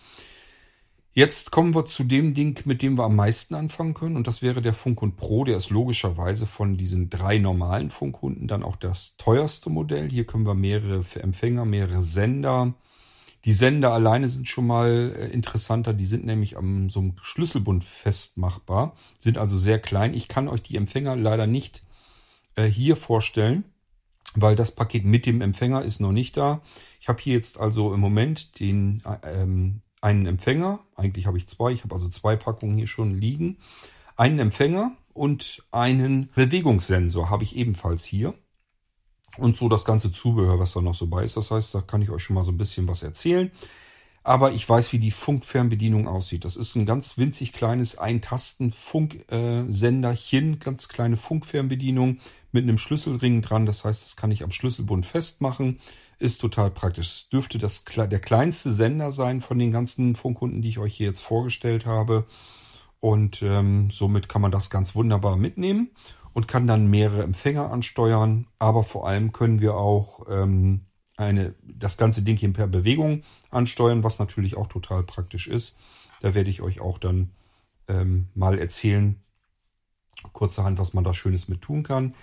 Jetzt 1.13 1.51
kommen 1.51 1.75
wir 1.75 1.85
zu 1.85 2.05
dem 2.05 2.33
Ding, 2.33 2.61
mit 2.63 2.81
dem 2.81 2.97
wir 2.97 3.03
am 3.03 3.17
meisten 3.17 3.53
anfangen 3.53 3.93
können. 3.93 4.15
Und 4.15 4.27
das 4.27 4.41
wäre 4.41 4.61
der 4.61 4.73
Funkhund 4.73 5.17
Pro. 5.17 5.43
Der 5.43 5.57
ist 5.57 5.69
logischerweise 5.69 6.47
von 6.47 6.77
diesen 6.77 7.09
drei 7.09 7.37
normalen 7.37 7.89
Funkhunden 7.89 8.47
dann 8.47 8.63
auch 8.63 8.77
das 8.77 9.17
teuerste 9.17 9.69
Modell. 9.69 10.09
Hier 10.09 10.25
können 10.25 10.45
wir 10.45 10.53
mehrere 10.53 11.03
Empfänger, 11.19 11.65
mehrere 11.65 12.01
Sender. 12.01 12.73
Die 13.43 13.51
Sender 13.51 13.91
alleine 13.91 14.29
sind 14.29 14.47
schon 14.47 14.67
mal 14.67 15.13
äh, 15.17 15.27
interessanter. 15.27 15.93
Die 15.93 16.05
sind 16.05 16.25
nämlich 16.25 16.57
am 16.57 16.89
so 16.89 17.01
einem 17.01 17.15
Schlüsselbund 17.21 17.83
festmachbar, 17.83 18.95
sind 19.19 19.37
also 19.37 19.57
sehr 19.57 19.79
klein. 19.79 20.13
Ich 20.13 20.29
kann 20.29 20.47
euch 20.47 20.61
die 20.61 20.77
Empfänger 20.77 21.17
leider 21.17 21.45
nicht 21.47 21.83
äh, 22.55 22.67
hier 22.67 22.95
vorstellen, 22.95 23.65
weil 24.35 24.55
das 24.55 24.75
Paket 24.75 25.03
mit 25.03 25.25
dem 25.25 25.41
Empfänger 25.41 25.81
ist 25.81 25.99
noch 25.99 26.13
nicht 26.13 26.37
da. 26.37 26.61
Ich 27.01 27.09
habe 27.09 27.21
hier 27.21 27.33
jetzt 27.33 27.59
also 27.59 27.93
im 27.93 27.99
Moment 27.99 28.59
den 28.61 29.01
äh, 29.05 29.41
ähm, 29.41 29.81
einen 30.01 30.25
Empfänger. 30.25 30.79
Eigentlich 30.95 31.27
habe 31.27 31.37
ich 31.37 31.47
zwei. 31.47 31.71
Ich 31.71 31.83
habe 31.83 31.95
also 31.95 32.09
zwei 32.09 32.35
Packungen 32.35 32.77
hier 32.77 32.87
schon 32.87 33.19
liegen. 33.19 33.57
Einen 34.17 34.39
Empfänger 34.39 34.91
und 35.13 35.63
einen 35.71 36.29
Bewegungssensor 36.35 37.29
habe 37.29 37.43
ich 37.43 37.55
ebenfalls 37.55 38.03
hier. 38.03 38.33
Und 39.37 39.55
so 39.55 39.69
das 39.69 39.85
ganze 39.85 40.11
Zubehör, 40.11 40.59
was 40.59 40.73
da 40.73 40.81
noch 40.81 40.95
so 40.95 41.07
bei 41.07 41.23
ist. 41.23 41.37
Das 41.37 41.51
heißt, 41.51 41.73
da 41.73 41.79
kann 41.81 42.01
ich 42.01 42.09
euch 42.09 42.23
schon 42.23 42.33
mal 42.33 42.43
so 42.43 42.51
ein 42.51 42.57
bisschen 42.57 42.87
was 42.87 43.03
erzählen. 43.03 43.49
Aber 44.23 44.51
ich 44.51 44.69
weiß, 44.69 44.93
wie 44.93 44.99
die 44.99 45.09
Funkfernbedienung 45.09 46.07
aussieht. 46.07 46.45
Das 46.45 46.55
ist 46.55 46.75
ein 46.75 46.85
ganz 46.85 47.17
winzig 47.17 47.53
kleines 47.53 47.97
Ein-Tasten-Funksenderchen, 47.97 50.59
ganz 50.59 50.89
kleine 50.89 51.17
Funkfernbedienung 51.17 52.19
mit 52.51 52.61
einem 52.63 52.77
Schlüsselring 52.77 53.41
dran. 53.41 53.65
Das 53.65 53.83
heißt, 53.83 54.03
das 54.03 54.15
kann 54.15 54.29
ich 54.29 54.43
am 54.43 54.51
Schlüsselbund 54.51 55.07
festmachen. 55.07 55.79
Ist 56.21 56.39
total 56.39 56.69
praktisch. 56.69 57.07
Es 57.07 57.29
dürfte 57.29 57.57
das, 57.57 57.83
der 57.83 58.19
kleinste 58.19 58.71
Sender 58.71 59.11
sein 59.11 59.41
von 59.41 59.57
den 59.57 59.71
ganzen 59.71 60.13
Funkhunden, 60.13 60.61
die 60.61 60.69
ich 60.69 60.77
euch 60.77 60.93
hier 60.93 61.07
jetzt 61.07 61.21
vorgestellt 61.21 61.87
habe. 61.87 62.27
Und 62.99 63.41
ähm, 63.41 63.89
somit 63.89 64.29
kann 64.29 64.43
man 64.43 64.51
das 64.51 64.69
ganz 64.69 64.93
wunderbar 64.93 65.35
mitnehmen 65.35 65.89
und 66.33 66.47
kann 66.47 66.67
dann 66.67 66.91
mehrere 66.91 67.23
Empfänger 67.23 67.71
ansteuern. 67.71 68.45
Aber 68.59 68.83
vor 68.83 69.07
allem 69.07 69.31
können 69.31 69.61
wir 69.61 69.73
auch 69.73 70.27
ähm, 70.29 70.81
eine, 71.17 71.55
das 71.63 71.97
ganze 71.97 72.21
Ding 72.21 72.37
hier 72.37 72.53
per 72.53 72.67
Bewegung 72.67 73.23
ansteuern, 73.49 74.03
was 74.03 74.19
natürlich 74.19 74.55
auch 74.57 74.67
total 74.67 75.01
praktisch 75.01 75.47
ist. 75.47 75.79
Da 76.21 76.35
werde 76.35 76.51
ich 76.51 76.61
euch 76.61 76.81
auch 76.81 76.99
dann 76.99 77.31
ähm, 77.87 78.27
mal 78.35 78.59
erzählen, 78.59 79.19
kurzerhand, 80.33 80.77
was 80.77 80.93
man 80.93 81.03
da 81.03 81.15
Schönes 81.15 81.47
mit 81.47 81.63
tun 81.63 81.81
kann. 81.81 82.13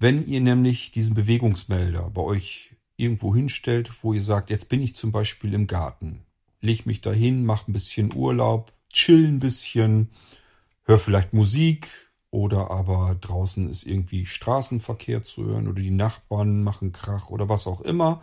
Wenn 0.00 0.26
ihr 0.26 0.40
nämlich 0.40 0.90
diesen 0.90 1.14
Bewegungsmelder 1.14 2.10
bei 2.10 2.22
euch 2.22 2.74
irgendwo 3.00 3.34
hinstellt, 3.34 3.90
wo 4.02 4.12
ihr 4.12 4.22
sagt, 4.22 4.50
jetzt 4.50 4.68
bin 4.68 4.82
ich 4.82 4.94
zum 4.94 5.12
Beispiel 5.12 5.54
im 5.54 5.66
Garten, 5.66 6.22
leg 6.60 6.86
mich 6.86 7.00
dahin, 7.00 7.44
mach 7.44 7.66
ein 7.66 7.72
bisschen 7.72 8.14
Urlaub, 8.14 8.72
chill 8.92 9.26
ein 9.26 9.38
bisschen, 9.38 10.10
hör 10.84 10.98
vielleicht 10.98 11.32
Musik 11.32 11.88
oder 12.30 12.70
aber 12.70 13.16
draußen 13.20 13.68
ist 13.68 13.84
irgendwie 13.84 14.26
Straßenverkehr 14.26 15.24
zu 15.24 15.44
hören 15.44 15.68
oder 15.68 15.80
die 15.80 15.90
Nachbarn 15.90 16.62
machen 16.62 16.92
Krach 16.92 17.30
oder 17.30 17.48
was 17.48 17.66
auch 17.66 17.80
immer. 17.80 18.20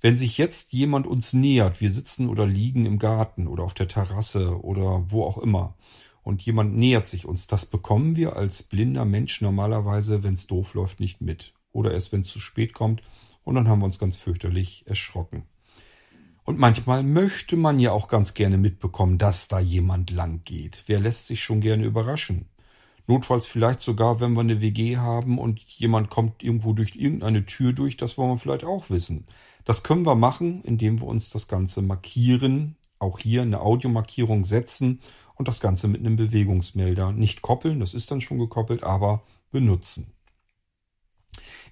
Wenn 0.00 0.16
sich 0.16 0.38
jetzt 0.38 0.72
jemand 0.72 1.06
uns 1.06 1.32
nähert, 1.32 1.80
wir 1.80 1.92
sitzen 1.92 2.28
oder 2.28 2.46
liegen 2.46 2.86
im 2.86 2.98
Garten 2.98 3.46
oder 3.46 3.62
auf 3.62 3.74
der 3.74 3.88
Terrasse 3.88 4.60
oder 4.62 5.10
wo 5.10 5.24
auch 5.24 5.38
immer 5.38 5.74
und 6.22 6.42
jemand 6.42 6.76
nähert 6.76 7.06
sich 7.06 7.26
uns, 7.26 7.46
das 7.46 7.66
bekommen 7.66 8.16
wir 8.16 8.36
als 8.36 8.62
blinder 8.62 9.04
Mensch 9.04 9.40
normalerweise, 9.40 10.22
wenn 10.22 10.34
es 10.34 10.46
doof 10.46 10.74
läuft, 10.74 10.98
nicht 10.98 11.20
mit. 11.20 11.52
Oder 11.72 11.92
erst 11.92 12.12
wenn 12.12 12.22
es 12.22 12.28
zu 12.28 12.40
spät 12.40 12.72
kommt 12.72 13.02
und 13.44 13.54
dann 13.54 13.68
haben 13.68 13.80
wir 13.80 13.86
uns 13.86 13.98
ganz 13.98 14.16
fürchterlich 14.16 14.84
erschrocken. 14.86 15.44
Und 16.44 16.58
manchmal 16.58 17.02
möchte 17.02 17.56
man 17.56 17.78
ja 17.78 17.92
auch 17.92 18.08
ganz 18.08 18.34
gerne 18.34 18.58
mitbekommen, 18.58 19.18
dass 19.18 19.48
da 19.48 19.60
jemand 19.60 20.10
lang 20.10 20.42
geht. 20.44 20.84
Wer 20.86 20.98
lässt 21.00 21.28
sich 21.28 21.42
schon 21.42 21.60
gerne 21.60 21.84
überraschen? 21.84 22.46
Notfalls 23.06 23.46
vielleicht 23.46 23.80
sogar, 23.80 24.20
wenn 24.20 24.34
wir 24.34 24.40
eine 24.40 24.60
WG 24.60 24.96
haben 24.96 25.38
und 25.38 25.60
jemand 25.60 26.10
kommt 26.10 26.42
irgendwo 26.42 26.72
durch 26.72 26.94
irgendeine 26.96 27.46
Tür 27.46 27.72
durch, 27.72 27.96
das 27.96 28.16
wollen 28.16 28.30
wir 28.30 28.38
vielleicht 28.38 28.64
auch 28.64 28.90
wissen. 28.90 29.26
Das 29.64 29.82
können 29.82 30.06
wir 30.06 30.14
machen, 30.14 30.62
indem 30.62 31.00
wir 31.00 31.06
uns 31.06 31.30
das 31.30 31.48
Ganze 31.48 31.82
markieren, 31.82 32.76
auch 32.98 33.18
hier 33.18 33.42
eine 33.42 33.60
Audiomarkierung 33.60 34.44
setzen 34.44 35.00
und 35.34 35.48
das 35.48 35.60
Ganze 35.60 35.88
mit 35.88 36.00
einem 36.00 36.16
Bewegungsmelder 36.16 37.12
nicht 37.12 37.42
koppeln, 37.42 37.80
das 37.80 37.94
ist 37.94 38.10
dann 38.10 38.20
schon 38.20 38.38
gekoppelt, 38.38 38.84
aber 38.84 39.24
benutzen. 39.50 40.12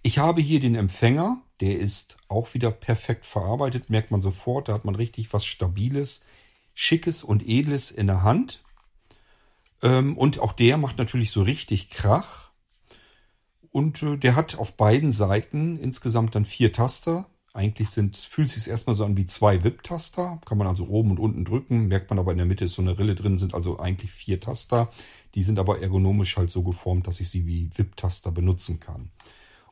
Ich 0.02 0.18
habe 0.18 0.40
hier 0.40 0.60
den 0.60 0.74
Empfänger, 0.74 1.42
der 1.60 1.78
ist 1.78 2.16
auch 2.28 2.54
wieder 2.54 2.70
perfekt 2.70 3.26
verarbeitet, 3.26 3.90
merkt 3.90 4.10
man 4.10 4.22
sofort, 4.22 4.68
da 4.68 4.72
hat 4.72 4.84
man 4.84 4.94
richtig 4.94 5.32
was 5.32 5.44
Stabiles, 5.44 6.24
Schickes 6.74 7.22
und 7.22 7.46
Edles 7.46 7.90
in 7.90 8.06
der 8.06 8.22
Hand. 8.22 8.62
Ähm, 9.82 10.16
und 10.16 10.38
auch 10.38 10.52
der 10.52 10.78
macht 10.78 10.96
natürlich 10.96 11.30
so 11.30 11.42
richtig 11.42 11.90
Krach. 11.90 12.50
Und 13.70 14.02
äh, 14.02 14.16
der 14.16 14.36
hat 14.36 14.56
auf 14.56 14.76
beiden 14.76 15.12
Seiten 15.12 15.78
insgesamt 15.78 16.34
dann 16.34 16.46
vier 16.46 16.72
Taster. 16.72 17.26
Eigentlich 17.52 17.90
sind, 17.90 18.16
fühlt 18.16 18.48
sich 18.48 18.68
erstmal 18.68 18.96
so 18.96 19.04
an 19.04 19.16
wie 19.16 19.26
zwei 19.26 19.62
WIP-Taster. 19.62 20.40
Kann 20.46 20.58
man 20.58 20.66
also 20.66 20.86
oben 20.86 21.10
und 21.10 21.18
unten 21.18 21.44
drücken. 21.44 21.88
Merkt 21.88 22.08
man 22.08 22.18
aber 22.18 22.32
in 22.32 22.38
der 22.38 22.46
Mitte 22.46 22.64
ist 22.64 22.74
so 22.74 22.82
eine 22.82 22.98
Rille 22.98 23.14
drin, 23.14 23.38
sind 23.38 23.54
also 23.54 23.78
eigentlich 23.78 24.12
vier 24.12 24.40
Taster. 24.40 24.90
Die 25.34 25.42
sind 25.42 25.58
aber 25.58 25.80
ergonomisch 25.80 26.36
halt 26.36 26.50
so 26.50 26.62
geformt, 26.62 27.06
dass 27.06 27.20
ich 27.20 27.28
sie 27.28 27.46
wie 27.46 27.70
WIP-Taster 27.76 28.30
benutzen 28.30 28.80
kann. 28.80 29.10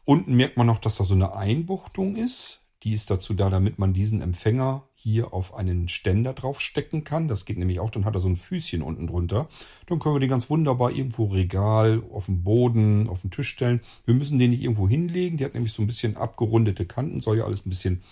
Unten 0.09 0.37
merkt 0.37 0.57
man 0.57 0.67
noch, 0.67 0.79
dass 0.79 0.97
da 0.97 1.05
so 1.05 1.13
eine 1.13 1.35
Einbuchtung 1.35 2.17
ist. 2.17 2.63
Die 2.83 2.95
ist 2.95 3.11
dazu 3.11 3.35
da, 3.35 3.51
damit 3.51 3.79
man 3.79 3.93
diesen 3.93 4.23
Empfänger 4.23 4.89
hier 4.95 5.35
auf 5.35 5.53
einen 5.53 5.91
Ständer 5.91 6.33
draufstecken 6.33 7.05
kann. 7.05 7.29
Das 7.29 7.45
geht 7.45 7.59
nämlich 7.59 7.79
auch, 7.79 7.91
dann 7.91 8.07
hat 8.07 8.15
er 8.15 8.21
so 8.21 8.29
ein 8.31 8.39
Füßchen 8.39 8.81
unten 8.81 9.07
drunter. 9.07 9.51
Dann 9.85 9.99
können 9.99 10.15
wir 10.15 10.21
den 10.21 10.31
ganz 10.31 10.49
wunderbar 10.49 10.93
irgendwo 10.93 11.27
Regal, 11.27 12.03
auf 12.11 12.25
dem 12.25 12.43
Boden, 12.43 13.11
auf 13.11 13.21
den 13.21 13.31
Tisch 13.31 13.51
stellen. 13.51 13.83
Wir 14.07 14.15
müssen 14.15 14.39
den 14.39 14.53
nicht 14.53 14.63
irgendwo 14.63 14.89
hinlegen. 14.89 15.37
Die 15.37 15.45
hat 15.45 15.53
nämlich 15.53 15.75
so 15.75 15.83
ein 15.83 15.87
bisschen 15.87 16.17
abgerundete 16.17 16.87
Kanten, 16.87 17.21
soll 17.21 17.37
ja 17.37 17.45
alles 17.45 17.67
ein 17.67 17.71
bisschen 17.71 18.03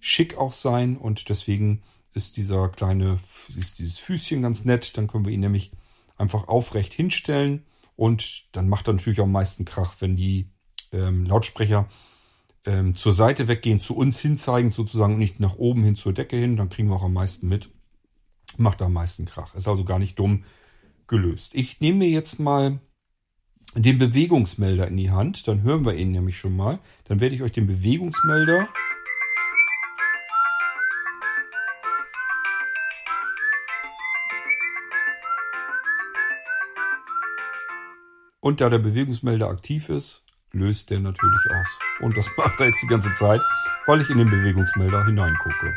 schick 0.00 0.36
auch 0.36 0.52
sein 0.52 0.98
und 0.98 1.30
deswegen 1.30 1.80
ist 2.12 2.36
dieser 2.36 2.68
kleine, 2.68 3.20
ist 3.56 3.78
dieses 3.78 3.98
Füßchen 3.98 4.42
ganz 4.42 4.66
nett. 4.66 4.98
Dann 4.98 5.06
können 5.06 5.24
wir 5.24 5.32
ihn 5.32 5.40
nämlich 5.40 5.72
einfach 6.18 6.46
aufrecht 6.46 6.92
hinstellen 6.92 7.64
und 7.96 8.44
dann 8.52 8.68
macht 8.68 8.86
er 8.86 8.92
natürlich 8.92 9.20
am 9.20 9.32
meisten 9.32 9.64
Krach, 9.64 9.94
wenn 10.00 10.14
die 10.14 10.50
ähm, 10.92 11.24
Lautsprecher 11.26 11.88
ähm, 12.64 12.94
zur 12.94 13.12
Seite 13.12 13.48
weggehen, 13.48 13.80
zu 13.80 13.96
uns 13.96 14.20
hinzeigen 14.20 14.70
sozusagen 14.70 15.14
und 15.14 15.18
nicht 15.18 15.40
nach 15.40 15.56
oben 15.56 15.84
hin 15.84 15.96
zur 15.96 16.12
Decke 16.12 16.36
hin. 16.36 16.56
Dann 16.56 16.70
kriegen 16.70 16.88
wir 16.88 16.96
auch 16.96 17.04
am 17.04 17.12
meisten 17.12 17.48
mit. 17.48 17.70
Macht 18.56 18.82
am 18.82 18.92
meisten 18.92 19.26
Krach. 19.26 19.54
Ist 19.54 19.68
also 19.68 19.84
gar 19.84 19.98
nicht 19.98 20.18
dumm 20.18 20.44
gelöst. 21.06 21.54
Ich 21.54 21.80
nehme 21.80 21.98
mir 21.98 22.10
jetzt 22.10 22.38
mal 22.38 22.80
den 23.74 23.98
Bewegungsmelder 23.98 24.88
in 24.88 24.96
die 24.96 25.10
Hand. 25.10 25.46
Dann 25.48 25.62
hören 25.62 25.84
wir 25.84 25.94
ihn 25.94 26.12
nämlich 26.12 26.36
schon 26.36 26.56
mal. 26.56 26.78
Dann 27.04 27.20
werde 27.20 27.34
ich 27.34 27.42
euch 27.42 27.52
den 27.52 27.66
Bewegungsmelder 27.66 28.68
Und 38.40 38.62
da 38.62 38.70
der 38.70 38.78
Bewegungsmelder 38.78 39.48
aktiv 39.48 39.90
ist, 39.90 40.24
löst 40.52 40.90
der 40.90 41.00
natürlich 41.00 41.50
aus. 41.50 41.78
Und 42.00 42.16
das 42.16 42.28
macht 42.36 42.60
er 42.60 42.66
jetzt 42.66 42.82
die 42.82 42.86
ganze 42.86 43.12
Zeit, 43.14 43.40
weil 43.86 44.00
ich 44.00 44.10
in 44.10 44.18
den 44.18 44.30
Bewegungsmelder 44.30 45.04
hineingucke. 45.04 45.76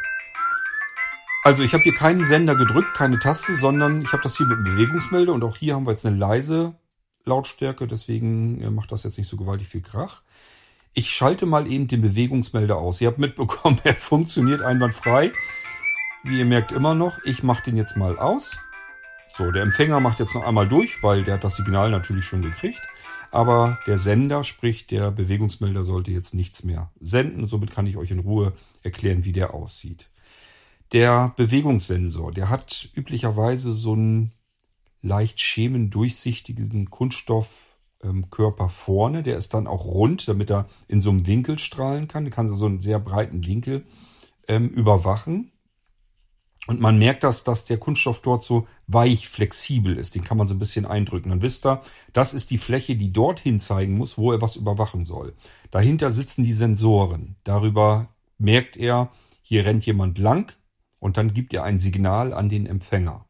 Also 1.44 1.64
ich 1.64 1.74
habe 1.74 1.84
hier 1.84 1.96
keinen 1.96 2.26
Sender 2.26 2.56
gedrückt, 2.56 2.94
keine 2.94 3.18
Taste, 3.18 3.56
sondern 3.56 4.02
ich 4.02 4.14
habe 4.14 4.22
das 4.22 4.38
hier 4.38 4.46
mit 4.46 4.58
dem 4.58 4.64
Bewegungsmelder 4.64 5.34
und 5.34 5.44
auch 5.44 5.56
hier 5.56 5.74
haben 5.74 5.88
wir 5.88 5.92
jetzt 5.92 6.06
eine 6.06 6.16
leise 6.16 6.76
Lautstärke, 7.26 7.88
deswegen 7.88 8.62
äh, 8.62 8.70
macht 8.70 8.92
das 8.92 9.04
jetzt 9.04 9.18
nicht 9.18 9.28
so 9.28 9.38
gewaltig 9.38 9.68
viel 9.68 9.82
Krach. 9.82 10.22
Ich 10.94 11.10
schalte 11.10 11.46
mal 11.46 11.72
eben 11.72 11.88
den 11.88 12.02
Bewegungsmelder 12.02 12.78
aus. 12.78 13.02
Ihr 13.02 13.08
habt 13.08 13.18
mitbekommen, 13.18 13.80
er 13.84 13.96
funktioniert 13.96 14.62
einwandfrei. 14.62 15.32
Wie 16.24 16.38
ihr 16.38 16.46
merkt 16.46 16.72
immer 16.72 16.94
noch, 16.94 17.18
ich 17.24 17.42
mache 17.42 17.64
den 17.64 17.78
jetzt 17.78 17.98
mal 17.98 18.20
aus. 18.20 18.60
So, 19.36 19.52
der 19.52 19.64
Empfänger 19.64 20.00
macht 20.00 20.20
jetzt 20.20 20.36
noch 20.36 20.44
einmal 20.44 20.68
durch, 20.68 21.02
weil 21.02 21.24
der 21.24 21.36
hat 21.36 21.44
das 21.44 21.56
Signal 21.56 21.90
natürlich 21.90 22.26
schon 22.26 22.42
gekriegt. 22.42 22.82
Aber 23.32 23.80
der 23.88 23.98
Sender, 23.98 24.44
sprich 24.44 24.88
der 24.88 25.10
Bewegungsmelder, 25.10 25.84
sollte 25.86 26.12
jetzt 26.12 26.34
nichts 26.34 26.64
mehr 26.64 26.92
senden. 27.00 27.48
Somit 27.48 27.72
kann 27.72 27.88
ich 27.88 27.96
euch 27.98 28.12
in 28.12 28.20
Ruhe 28.20 28.54
erklären, 28.84 29.24
wie 29.24 29.32
der 29.32 29.54
aussieht. 29.54 30.10
Der 30.92 31.34
Bewegungssensor, 31.38 32.32
der 32.32 32.50
hat 32.50 32.90
üblicherweise 32.94 33.72
so 33.72 33.94
einen 33.94 34.34
leicht 35.02 35.40
schemendurchsichtigen 35.40 36.90
Kunststoffkörper 36.90 38.68
vorne. 38.68 39.24
Der 39.24 39.38
ist 39.38 39.54
dann 39.54 39.68
auch 39.68 39.86
rund, 39.86 40.28
damit 40.28 40.52
er 40.52 40.68
in 40.90 41.00
so 41.00 41.10
einem 41.10 41.26
Winkel 41.26 41.58
strahlen 41.58 42.10
kann. 42.10 42.26
Der 42.26 42.34
kann 42.34 42.54
so 42.54 42.66
einen 42.66 42.82
sehr 42.82 43.00
breiten 43.00 43.46
Winkel 43.46 43.86
ähm, 44.50 44.68
überwachen. 44.68 45.52
Und 46.68 46.80
man 46.80 47.00
merkt 47.00 47.24
das, 47.24 47.44
dass 47.44 47.66
der 47.66 47.78
Kunststoff 47.78 48.22
dort 48.22 48.44
so 48.44 48.68
weich 48.88 49.28
flexibel 49.28 49.98
ist. 49.98 50.14
Den 50.14 50.24
kann 50.24 50.38
man 50.38 50.48
so 50.48 50.54
ein 50.54 50.60
bisschen 50.60 50.86
eindrücken. 50.86 51.32
Dann 51.32 51.42
wisst 51.42 51.66
ihr, 51.66 51.82
das 52.14 52.34
ist 52.34 52.52
die 52.52 52.60
Fläche, 52.60 52.96
die 52.96 53.12
dorthin 53.12 53.60
zeigen 53.60 53.98
muss, 53.98 54.18
wo 54.18 54.32
er 54.32 54.42
was 54.42 54.56
überwachen 54.56 55.06
soll. 55.06 55.34
Dahinter 55.72 56.12
sitzen 56.12 56.44
die 56.44 56.54
Sensoren. 56.54 57.36
Darüber 57.44 58.10
merkt 58.38 58.78
er, 58.78 59.12
hier 59.42 59.66
rennt 59.66 59.86
jemand 59.86 60.18
lang 60.20 60.56
und 61.00 61.18
dann 61.18 61.34
gibt 61.34 61.54
er 61.54 61.64
ein 61.64 61.80
Signal 61.80 62.32
an 62.32 62.48
den 62.48 62.68
Empfänger. 62.68 63.26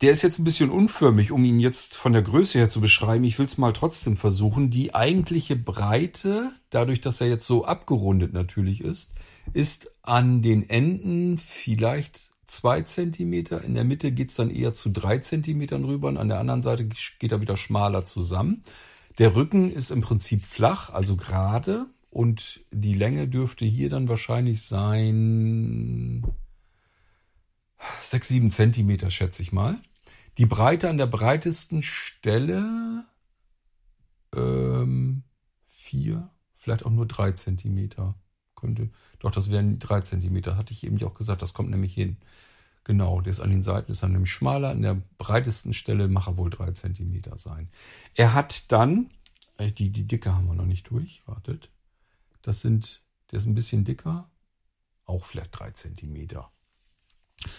Der 0.00 0.12
ist 0.12 0.22
jetzt 0.22 0.38
ein 0.38 0.44
bisschen 0.44 0.70
unförmig, 0.70 1.30
um 1.30 1.44
ihn 1.44 1.60
jetzt 1.60 1.94
von 1.94 2.14
der 2.14 2.22
Größe 2.22 2.58
her 2.58 2.70
zu 2.70 2.80
beschreiben. 2.80 3.24
Ich 3.24 3.38
will 3.38 3.44
es 3.44 3.58
mal 3.58 3.74
trotzdem 3.74 4.16
versuchen. 4.16 4.70
Die 4.70 4.94
eigentliche 4.94 5.56
Breite, 5.56 6.52
dadurch, 6.70 7.02
dass 7.02 7.20
er 7.20 7.28
jetzt 7.28 7.46
so 7.46 7.66
abgerundet 7.66 8.32
natürlich 8.32 8.82
ist, 8.82 9.12
ist 9.52 9.90
an 10.02 10.42
den 10.42 10.68
Enden 10.68 11.38
vielleicht 11.38 12.30
zwei 12.46 12.82
Zentimeter. 12.82 13.62
In 13.62 13.74
der 13.74 13.84
Mitte 13.84 14.12
geht's 14.12 14.34
dann 14.34 14.50
eher 14.50 14.74
zu 14.74 14.90
drei 14.90 15.18
Zentimetern 15.18 15.84
rüber 15.84 16.08
und 16.08 16.16
an 16.16 16.28
der 16.28 16.40
anderen 16.40 16.62
Seite 16.62 16.86
geht 16.86 17.32
er 17.32 17.40
wieder 17.40 17.56
schmaler 17.56 18.04
zusammen. 18.04 18.64
Der 19.18 19.34
Rücken 19.34 19.72
ist 19.72 19.90
im 19.90 20.00
Prinzip 20.00 20.44
flach, 20.44 20.90
also 20.90 21.16
gerade. 21.16 21.86
Und 22.10 22.64
die 22.72 22.94
Länge 22.94 23.28
dürfte 23.28 23.64
hier 23.64 23.88
dann 23.88 24.08
wahrscheinlich 24.08 24.62
sein 24.62 26.24
sechs, 28.02 28.28
sieben 28.28 28.50
Zentimeter, 28.50 29.10
schätze 29.10 29.42
ich 29.42 29.52
mal. 29.52 29.78
Die 30.38 30.46
Breite 30.46 30.88
an 30.88 30.98
der 30.98 31.06
breitesten 31.06 31.82
Stelle 31.82 33.04
ähm, 34.34 35.22
vier, 35.68 36.30
vielleicht 36.54 36.84
auch 36.84 36.90
nur 36.90 37.06
drei 37.06 37.32
Zentimeter 37.32 38.14
könnte. 38.54 38.90
Doch, 39.20 39.30
das 39.30 39.50
wären 39.50 39.78
drei 39.78 40.00
Zentimeter, 40.00 40.56
hatte 40.56 40.72
ich 40.72 40.84
eben 40.84 40.98
ja 40.98 41.06
auch 41.06 41.14
gesagt, 41.14 41.42
das 41.42 41.54
kommt 41.54 41.70
nämlich 41.70 41.94
hin. 41.94 42.16
Genau, 42.84 43.20
der 43.20 43.30
ist 43.30 43.40
an 43.40 43.50
den 43.50 43.62
Seiten 43.62 43.92
ist 43.92 44.02
dann 44.02 44.12
nämlich 44.12 44.32
schmaler, 44.32 44.70
an 44.70 44.82
der 44.82 45.00
breitesten 45.18 45.74
Stelle 45.74 46.08
macht 46.08 46.28
er 46.28 46.36
wohl 46.38 46.50
drei 46.50 46.72
Zentimeter 46.72 47.36
sein. 47.38 47.68
Er 48.14 48.32
hat 48.32 48.72
dann, 48.72 49.10
äh, 49.58 49.70
die, 49.70 49.90
die 49.90 50.06
Dicke 50.06 50.34
haben 50.34 50.46
wir 50.46 50.54
noch 50.54 50.64
nicht 50.64 50.90
durch, 50.90 51.22
wartet. 51.26 51.70
Das 52.42 52.62
sind, 52.62 53.02
der 53.30 53.38
ist 53.38 53.46
ein 53.46 53.54
bisschen 53.54 53.84
dicker, 53.84 54.30
auch 55.04 55.24
vielleicht 55.24 55.58
drei 55.58 55.70
Zentimeter. 55.72 56.50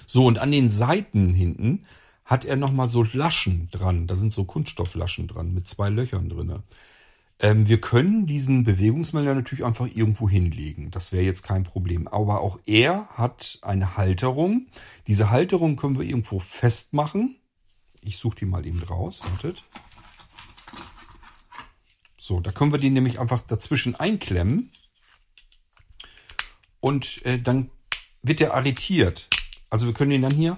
So, 0.08 0.25
und 0.25 0.39
an 0.39 0.51
den 0.51 0.70
Seiten 0.70 1.34
hinten 1.34 1.84
hat 2.25 2.46
er 2.46 2.56
nochmal 2.56 2.89
so 2.89 3.03
Laschen 3.03 3.70
dran. 3.72 4.08
Da 4.08 4.15
sind 4.15 4.32
so 4.32 4.46
Kunststofflaschen 4.46 5.27
dran 5.27 5.53
mit 5.53 5.68
zwei 5.68 5.89
Löchern 5.89 6.30
drinne. 6.30 6.63
Ähm, 7.41 7.67
wir 7.67 7.81
können 7.81 8.27
diesen 8.27 8.63
Bewegungsmelder 8.63 9.33
natürlich 9.33 9.65
einfach 9.65 9.88
irgendwo 9.88 10.29
hinlegen. 10.29 10.91
Das 10.91 11.12
wäre 11.12 11.24
jetzt 11.24 11.41
kein 11.41 11.63
Problem. 11.63 12.07
Aber 12.07 12.41
auch 12.41 12.60
er 12.67 13.07
hat 13.10 13.57
eine 13.63 13.98
Halterung. 13.98 14.67
Diese 15.07 15.31
Halterung 15.31 15.75
können 15.75 15.98
wir 15.98 16.05
irgendwo 16.05 16.39
festmachen. 16.39 17.38
Ich 18.00 18.19
suche 18.19 18.38
die 18.38 18.45
mal 18.45 18.65
eben 18.65 18.81
raus. 18.83 19.21
Wartet. 19.24 19.63
So, 22.19 22.39
da 22.39 22.51
können 22.51 22.71
wir 22.71 22.77
den 22.77 22.93
nämlich 22.93 23.19
einfach 23.19 23.41
dazwischen 23.41 23.95
einklemmen. 23.95 24.69
Und 26.79 27.25
äh, 27.25 27.39
dann 27.39 27.71
wird 28.21 28.39
der 28.39 28.53
arretiert. 28.53 29.29
Also 29.71 29.88
wir 29.88 29.93
können 29.95 30.12
den 30.12 30.21
dann 30.21 30.33
hier, 30.33 30.55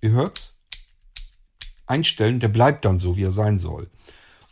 ihr 0.00 0.10
hört's, 0.10 0.56
einstellen. 1.86 2.40
Der 2.40 2.48
bleibt 2.48 2.84
dann 2.84 2.98
so, 2.98 3.16
wie 3.16 3.22
er 3.22 3.32
sein 3.32 3.56
soll. 3.56 3.88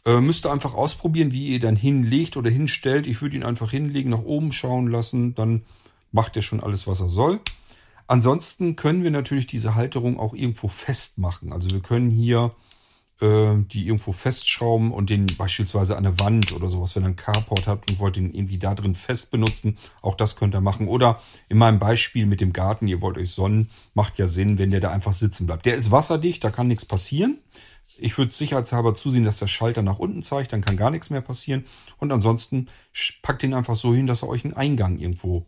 Äh, 0.06 0.20
müsst 0.20 0.46
ihr 0.46 0.52
einfach 0.52 0.74
ausprobieren, 0.74 1.32
wie 1.32 1.48
ihr 1.48 1.60
dann 1.60 1.74
hinlegt 1.74 2.36
oder 2.36 2.48
hinstellt. 2.48 3.08
Ich 3.08 3.20
würde 3.20 3.34
ihn 3.36 3.42
einfach 3.42 3.72
hinlegen, 3.72 4.10
nach 4.10 4.22
oben 4.22 4.52
schauen 4.52 4.86
lassen, 4.86 5.34
dann 5.34 5.62
macht 6.12 6.36
er 6.36 6.42
schon 6.42 6.60
alles, 6.60 6.86
was 6.86 7.00
er 7.00 7.08
soll. 7.08 7.40
Ansonsten 8.06 8.76
können 8.76 9.02
wir 9.02 9.10
natürlich 9.10 9.48
diese 9.48 9.74
Halterung 9.74 10.20
auch 10.20 10.32
irgendwo 10.32 10.68
festmachen. 10.68 11.52
Also 11.52 11.70
wir 11.72 11.80
können 11.80 12.08
hier 12.08 12.52
äh, 13.20 13.56
die 13.72 13.86
irgendwo 13.86 14.12
festschrauben 14.12 14.92
und 14.92 15.10
den 15.10 15.26
beispielsweise 15.38 15.96
an 15.96 16.04
der 16.04 16.20
Wand 16.20 16.52
oder 16.52 16.68
sowas, 16.68 16.94
wenn 16.94 17.02
ihr 17.02 17.06
einen 17.06 17.16
Carport 17.16 17.66
habt 17.66 17.90
und 17.90 17.98
wollt 17.98 18.14
den 18.14 18.32
irgendwie 18.32 18.58
da 18.58 18.76
drin 18.76 18.94
fest 18.94 19.32
benutzen, 19.32 19.76
auch 20.02 20.14
das 20.14 20.36
könnt 20.36 20.54
ihr 20.54 20.60
machen. 20.60 20.86
Oder 20.86 21.20
in 21.48 21.58
meinem 21.58 21.80
Beispiel 21.80 22.26
mit 22.26 22.40
dem 22.40 22.52
Garten, 22.52 22.86
ihr 22.86 23.00
wollt 23.00 23.18
euch 23.18 23.30
sonnen, 23.30 23.70
macht 23.94 24.18
ja 24.18 24.28
Sinn, 24.28 24.58
wenn 24.58 24.70
der 24.70 24.80
da 24.80 24.90
einfach 24.90 25.14
sitzen 25.14 25.46
bleibt. 25.46 25.66
Der 25.66 25.76
ist 25.76 25.90
wasserdicht, 25.90 26.44
da 26.44 26.50
kann 26.50 26.68
nichts 26.68 26.84
passieren. 26.84 27.38
Ich 27.98 28.18
würde 28.18 28.32
sicherheitshalber 28.32 28.94
zusehen, 28.94 29.24
dass 29.24 29.38
der 29.38 29.46
Schalter 29.46 29.82
nach 29.82 29.98
unten 29.98 30.22
zeigt, 30.22 30.52
dann 30.52 30.60
kann 30.60 30.76
gar 30.76 30.90
nichts 30.90 31.10
mehr 31.10 31.20
passieren. 31.20 31.64
Und 31.98 32.12
ansonsten 32.12 32.68
packt 33.22 33.42
ihn 33.42 33.54
einfach 33.54 33.76
so 33.76 33.94
hin, 33.94 34.06
dass 34.06 34.22
er 34.22 34.28
euch 34.28 34.44
einen 34.44 34.54
Eingang 34.54 34.98
irgendwo 34.98 35.46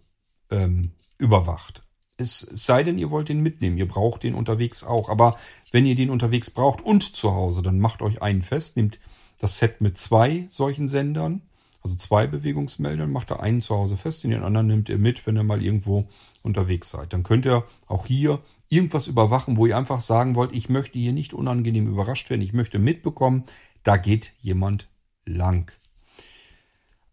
ähm, 0.50 0.93
überwacht. 1.19 1.83
Es 2.17 2.40
sei 2.40 2.83
denn, 2.83 2.99
ihr 2.99 3.11
wollt 3.11 3.28
den 3.28 3.40
mitnehmen. 3.40 3.78
Ihr 3.78 3.87
braucht 3.87 4.25
den 4.25 4.35
unterwegs 4.35 4.83
auch. 4.83 5.09
Aber 5.09 5.38
wenn 5.71 5.87
ihr 5.87 5.95
den 5.95 6.11
unterwegs 6.11 6.50
braucht 6.50 6.81
und 6.81 7.17
zu 7.17 7.33
Hause, 7.33 7.62
dann 7.62 7.78
macht 7.78 8.02
euch 8.02 8.23
einen 8.23 8.43
fest, 8.43 8.76
nehmt 8.76 8.99
das 9.38 9.59
Set 9.59 9.81
mit 9.81 9.99
zwei 9.99 10.49
solchen 10.50 10.88
Sendern, 10.88 11.43
also 11.82 11.97
zwei 11.97 12.26
Bewegungsmeldern, 12.26 13.11
macht 13.11 13.30
ihr 13.30 13.40
einen 13.40 13.61
zu 13.61 13.75
Hause 13.75 13.97
fest, 13.97 14.25
den 14.25 14.42
anderen 14.42 14.66
nehmt 14.66 14.88
ihr 14.88 14.99
mit, 14.99 15.26
wenn 15.26 15.37
ihr 15.37 15.44
mal 15.44 15.62
irgendwo 15.62 16.08
unterwegs 16.42 16.90
seid. 16.90 17.12
Dann 17.12 17.23
könnt 17.23 17.47
ihr 17.47 17.64
auch 17.87 18.06
hier 18.06 18.40
irgendwas 18.68 19.06
überwachen, 19.06 19.56
wo 19.56 19.66
ihr 19.66 19.76
einfach 19.76 20.00
sagen 20.00 20.35
wollt, 20.35 20.52
ich 20.52 20.68
möchte 20.68 20.99
hier 20.99 21.12
nicht 21.12 21.32
unangenehm 21.32 21.87
überrascht 21.87 22.28
werden, 22.30 22.42
ich 22.42 22.52
möchte 22.52 22.78
mitbekommen, 22.78 23.44
da 23.82 23.97
geht 23.97 24.32
jemand 24.40 24.88
lang. 25.25 25.73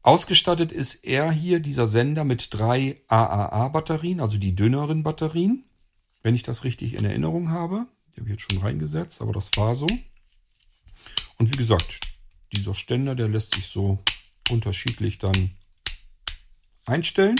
Ausgestattet 0.01 0.71
ist 0.71 1.03
er 1.03 1.31
hier, 1.31 1.59
dieser 1.59 1.87
Sender, 1.87 2.23
mit 2.23 2.53
drei 2.53 3.01
AAA-Batterien, 3.07 4.19
also 4.19 4.37
die 4.37 4.55
dünneren 4.55 5.03
Batterien, 5.03 5.63
wenn 6.21 6.35
ich 6.35 6.43
das 6.43 6.63
richtig 6.63 6.93
in 6.93 7.05
Erinnerung 7.05 7.49
habe. 7.49 7.87
Die 8.13 8.19
habe 8.19 8.29
ich 8.29 8.39
jetzt 8.39 8.51
schon 8.51 8.61
reingesetzt, 8.61 9.21
aber 9.21 9.33
das 9.33 9.49
war 9.57 9.73
so. 9.73 9.87
Und 11.37 11.51
wie 11.51 11.57
gesagt, 11.57 11.99
dieser 12.53 12.75
Ständer, 12.75 13.15
der 13.15 13.27
lässt 13.27 13.55
sich 13.55 13.67
so 13.67 13.99
unterschiedlich 14.49 15.19
dann 15.19 15.51
einstellen. 16.85 17.35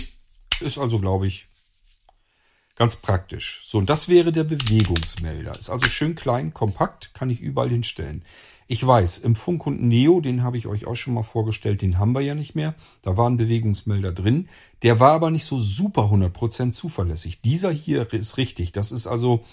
Ist 0.60 0.78
also, 0.78 1.00
glaube 1.00 1.28
ich, 1.28 1.46
ganz 2.76 2.98
praktisch. 2.98 3.64
So, 3.66 3.78
und 3.78 3.90
das 3.90 4.08
wäre 4.10 4.32
der 4.32 4.44
Bewegungsmelder. 4.44 5.58
Ist 5.58 5.70
also 5.70 5.90
schön 5.90 6.16
klein, 6.16 6.54
kompakt, 6.54 7.14
kann 7.14 7.30
ich 7.30 7.42
überall 7.42 7.70
hinstellen. 7.70 8.24
Ich 8.68 8.86
weiß, 8.86 9.20
im 9.20 9.36
Funkhund 9.36 9.84
Neo, 9.84 10.22
den 10.22 10.42
habe 10.42 10.58
ich 10.58 10.66
euch 10.66 10.88
auch 10.88 10.96
schon 10.96 11.14
mal 11.14 11.24
vorgestellt, 11.24 11.84
den 11.84 12.00
haben 12.00 12.14
wir 12.14 12.22
ja 12.22 12.34
nicht 12.34 12.56
mehr. 12.56 12.74
Da 13.04 13.16
war 13.16 13.30
ein 13.30 13.38
Bewegungsmelder 13.38 14.12
drin. 14.12 14.50
Der 14.82 15.00
war 15.00 15.12
aber 15.12 15.30
nicht 15.30 15.46
so 15.46 15.60
super 15.60 16.10
100% 16.12 16.72
zuverlässig. 16.72 17.42
Dieser 17.42 17.72
hier 17.72 18.12
ist 18.12 18.38
richtig. 18.38 18.72
Das 18.72 18.92
ist 18.92 19.06
also 19.06 19.44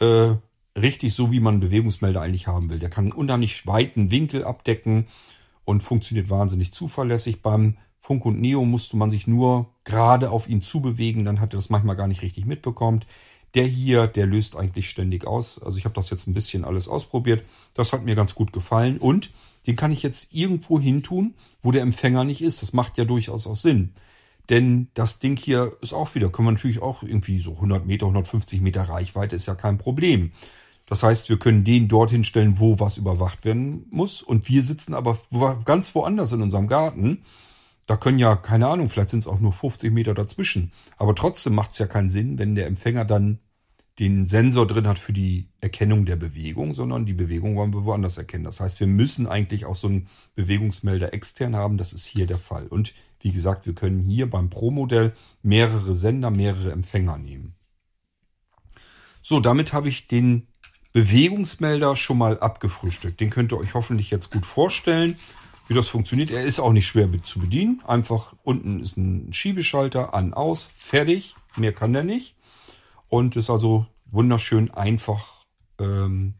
äh, 0.00 0.34
richtig 0.76 1.14
so, 1.14 1.30
wie 1.30 1.38
man 1.38 1.54
einen 1.54 1.60
Bewegungsmelder 1.60 2.20
eigentlich 2.20 2.48
haben 2.48 2.68
will. 2.68 2.80
Der 2.80 2.90
kann 2.90 3.04
einen 3.04 3.12
unheimlich 3.12 3.68
weiten 3.68 4.10
Winkel 4.10 4.44
abdecken 4.44 5.06
und 5.66 5.82
funktioniert 5.82 6.30
wahnsinnig 6.30 6.72
zuverlässig. 6.72 7.42
Beim 7.42 7.76
Funk 7.98 8.24
und 8.24 8.40
Neo 8.40 8.64
musste 8.64 8.96
man 8.96 9.10
sich 9.10 9.26
nur 9.26 9.74
gerade 9.84 10.30
auf 10.30 10.48
ihn 10.48 10.62
zubewegen, 10.62 11.26
dann 11.26 11.40
hat 11.40 11.52
er 11.52 11.58
das 11.58 11.68
manchmal 11.68 11.96
gar 11.96 12.06
nicht 12.06 12.22
richtig 12.22 12.46
mitbekommen. 12.46 13.04
Der 13.54 13.66
hier, 13.66 14.06
der 14.06 14.26
löst 14.26 14.56
eigentlich 14.56 14.88
ständig 14.88 15.26
aus. 15.26 15.60
Also 15.60 15.76
ich 15.78 15.84
habe 15.84 15.94
das 15.94 16.08
jetzt 16.10 16.28
ein 16.28 16.34
bisschen 16.34 16.64
alles 16.64 16.88
ausprobiert. 16.88 17.44
Das 17.74 17.92
hat 17.92 18.04
mir 18.04 18.14
ganz 18.14 18.34
gut 18.34 18.52
gefallen 18.52 18.98
und 18.98 19.30
den 19.66 19.76
kann 19.76 19.92
ich 19.92 20.02
jetzt 20.02 20.32
irgendwo 20.32 20.78
hin 20.78 21.02
tun, 21.02 21.34
wo 21.62 21.72
der 21.72 21.82
Empfänger 21.82 22.22
nicht 22.22 22.42
ist. 22.42 22.62
Das 22.62 22.72
macht 22.72 22.96
ja 22.96 23.04
durchaus 23.04 23.46
auch 23.46 23.56
Sinn. 23.56 23.92
Denn 24.48 24.86
das 24.94 25.18
Ding 25.18 25.36
hier 25.36 25.76
ist 25.80 25.92
auch 25.92 26.14
wieder, 26.14 26.30
können 26.30 26.46
wir 26.46 26.52
natürlich 26.52 26.80
auch 26.80 27.02
irgendwie 27.02 27.40
so 27.40 27.54
100 27.54 27.84
Meter, 27.84 28.06
150 28.06 28.60
Meter 28.60 28.82
Reichweite, 28.82 29.34
ist 29.34 29.46
ja 29.46 29.56
kein 29.56 29.78
Problem. 29.78 30.30
Das 30.86 31.02
heißt, 31.02 31.28
wir 31.28 31.38
können 31.38 31.64
den 31.64 31.88
dorthin 31.88 32.24
stellen, 32.24 32.58
wo 32.58 32.78
was 32.78 32.96
überwacht 32.96 33.44
werden 33.44 33.86
muss. 33.90 34.22
Und 34.22 34.48
wir 34.48 34.62
sitzen 34.62 34.94
aber 34.94 35.18
ganz 35.64 35.94
woanders 35.94 36.32
in 36.32 36.42
unserem 36.42 36.68
Garten. 36.68 37.24
Da 37.86 37.96
können 37.96 38.18
ja, 38.18 38.36
keine 38.36 38.68
Ahnung, 38.68 38.88
vielleicht 38.88 39.10
sind 39.10 39.20
es 39.20 39.26
auch 39.26 39.40
nur 39.40 39.52
50 39.52 39.92
Meter 39.92 40.14
dazwischen. 40.14 40.72
Aber 40.96 41.14
trotzdem 41.14 41.54
macht 41.54 41.72
es 41.72 41.78
ja 41.78 41.86
keinen 41.86 42.10
Sinn, 42.10 42.38
wenn 42.38 42.54
der 42.54 42.66
Empfänger 42.66 43.04
dann 43.04 43.40
den 43.98 44.26
Sensor 44.26 44.66
drin 44.66 44.86
hat 44.86 44.98
für 44.98 45.12
die 45.12 45.48
Erkennung 45.60 46.04
der 46.04 46.16
Bewegung, 46.16 46.74
sondern 46.74 47.06
die 47.06 47.14
Bewegung 47.14 47.56
wollen 47.56 47.72
wir 47.72 47.84
woanders 47.84 48.18
erkennen. 48.18 48.44
Das 48.44 48.60
heißt, 48.60 48.78
wir 48.78 48.86
müssen 48.86 49.26
eigentlich 49.26 49.64
auch 49.64 49.76
so 49.76 49.88
einen 49.88 50.08
Bewegungsmelder 50.34 51.14
extern 51.14 51.56
haben. 51.56 51.78
Das 51.78 51.92
ist 51.92 52.04
hier 52.04 52.26
der 52.26 52.38
Fall. 52.38 52.66
Und 52.66 52.92
wie 53.20 53.32
gesagt, 53.32 53.66
wir 53.66 53.74
können 53.74 54.00
hier 54.00 54.28
beim 54.28 54.50
Pro-Modell 54.50 55.14
mehrere 55.42 55.94
Sender, 55.94 56.30
mehrere 56.30 56.72
Empfänger 56.72 57.16
nehmen. 57.16 57.54
So, 59.22 59.40
damit 59.40 59.72
habe 59.72 59.88
ich 59.88 60.06
den 60.06 60.46
Bewegungsmelder 60.96 61.94
schon 61.94 62.16
mal 62.16 62.40
abgefrühstückt. 62.40 63.20
Den 63.20 63.28
könnt 63.28 63.52
ihr 63.52 63.58
euch 63.58 63.74
hoffentlich 63.74 64.10
jetzt 64.10 64.30
gut 64.30 64.46
vorstellen, 64.46 65.18
wie 65.68 65.74
das 65.74 65.88
funktioniert. 65.88 66.30
Er 66.30 66.42
ist 66.42 66.58
auch 66.58 66.72
nicht 66.72 66.86
schwer 66.86 67.06
zu 67.22 67.38
bedienen. 67.38 67.82
Einfach 67.86 68.32
unten 68.42 68.80
ist 68.80 68.96
ein 68.96 69.30
Schiebeschalter, 69.30 70.14
an, 70.14 70.32
aus, 70.32 70.70
fertig. 70.74 71.36
Mehr 71.54 71.74
kann 71.74 71.92
der 71.92 72.02
nicht. 72.02 72.34
Und 73.08 73.36
ist 73.36 73.50
also 73.50 73.84
wunderschön 74.06 74.70
einfach 74.70 75.44
ähm, 75.78 76.32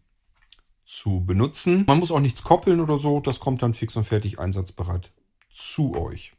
zu 0.87 1.23
benutzen. 1.27 1.85
Man 1.87 1.99
muss 1.99 2.11
auch 2.11 2.21
nichts 2.21 2.43
koppeln 2.43 2.81
oder 2.81 2.97
so. 2.97 3.21
Das 3.21 3.41
kommt 3.41 3.61
dann 3.61 3.75
fix 3.75 3.95
und 3.95 4.05
fertig 4.05 4.39
einsatzbereit 4.39 5.13
zu 5.55 5.95
euch. 5.99 6.33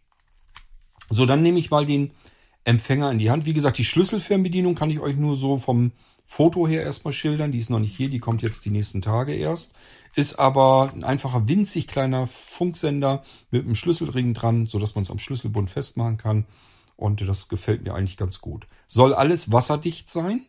So, 1.12 1.28
dann 1.28 1.44
nehme 1.44 1.60
ich 1.60 1.70
mal 1.70 1.86
den 1.86 2.14
Empfänger 2.64 3.12
in 3.12 3.20
die 3.20 3.30
Hand. 3.30 3.46
Wie 3.46 3.54
gesagt, 3.54 3.78
die 3.78 3.86
Schlüsselfernbedienung 3.86 4.74
kann 4.74 4.90
ich 4.90 5.02
euch 5.02 5.18
nur 5.18 5.36
so 5.36 5.60
vom 5.60 5.92
Foto 6.30 6.68
her 6.68 6.84
erstmal 6.84 7.14
schildern. 7.14 7.54
Die 7.54 7.58
ist 7.58 7.70
noch 7.70 7.80
nicht 7.80 7.96
hier, 7.96 8.10
die 8.10 8.20
kommt 8.20 8.42
jetzt 8.42 8.66
die 8.66 8.70
nächsten 8.70 9.02
Tage 9.02 9.34
erst. 9.34 9.74
Ist 10.14 10.38
aber 10.38 10.92
ein 10.94 11.06
einfacher, 11.06 11.48
winzig 11.48 11.88
kleiner 11.88 12.28
Funksender 12.28 13.24
mit 13.50 13.64
einem 13.64 13.76
Schlüsselring 13.76 14.34
dran, 14.34 14.68
sodass 14.68 14.94
man 14.94 15.04
es 15.04 15.10
am 15.10 15.20
Schlüsselbund 15.20 15.70
festmachen 15.72 16.18
kann. 16.18 16.46
Und 16.98 17.22
das 17.22 17.48
gefällt 17.48 17.84
mir 17.84 17.94
eigentlich 17.94 18.18
ganz 18.18 18.42
gut. 18.42 18.68
Soll 18.88 19.14
alles 19.14 19.54
wasserdicht 19.54 20.12
sein. 20.12 20.46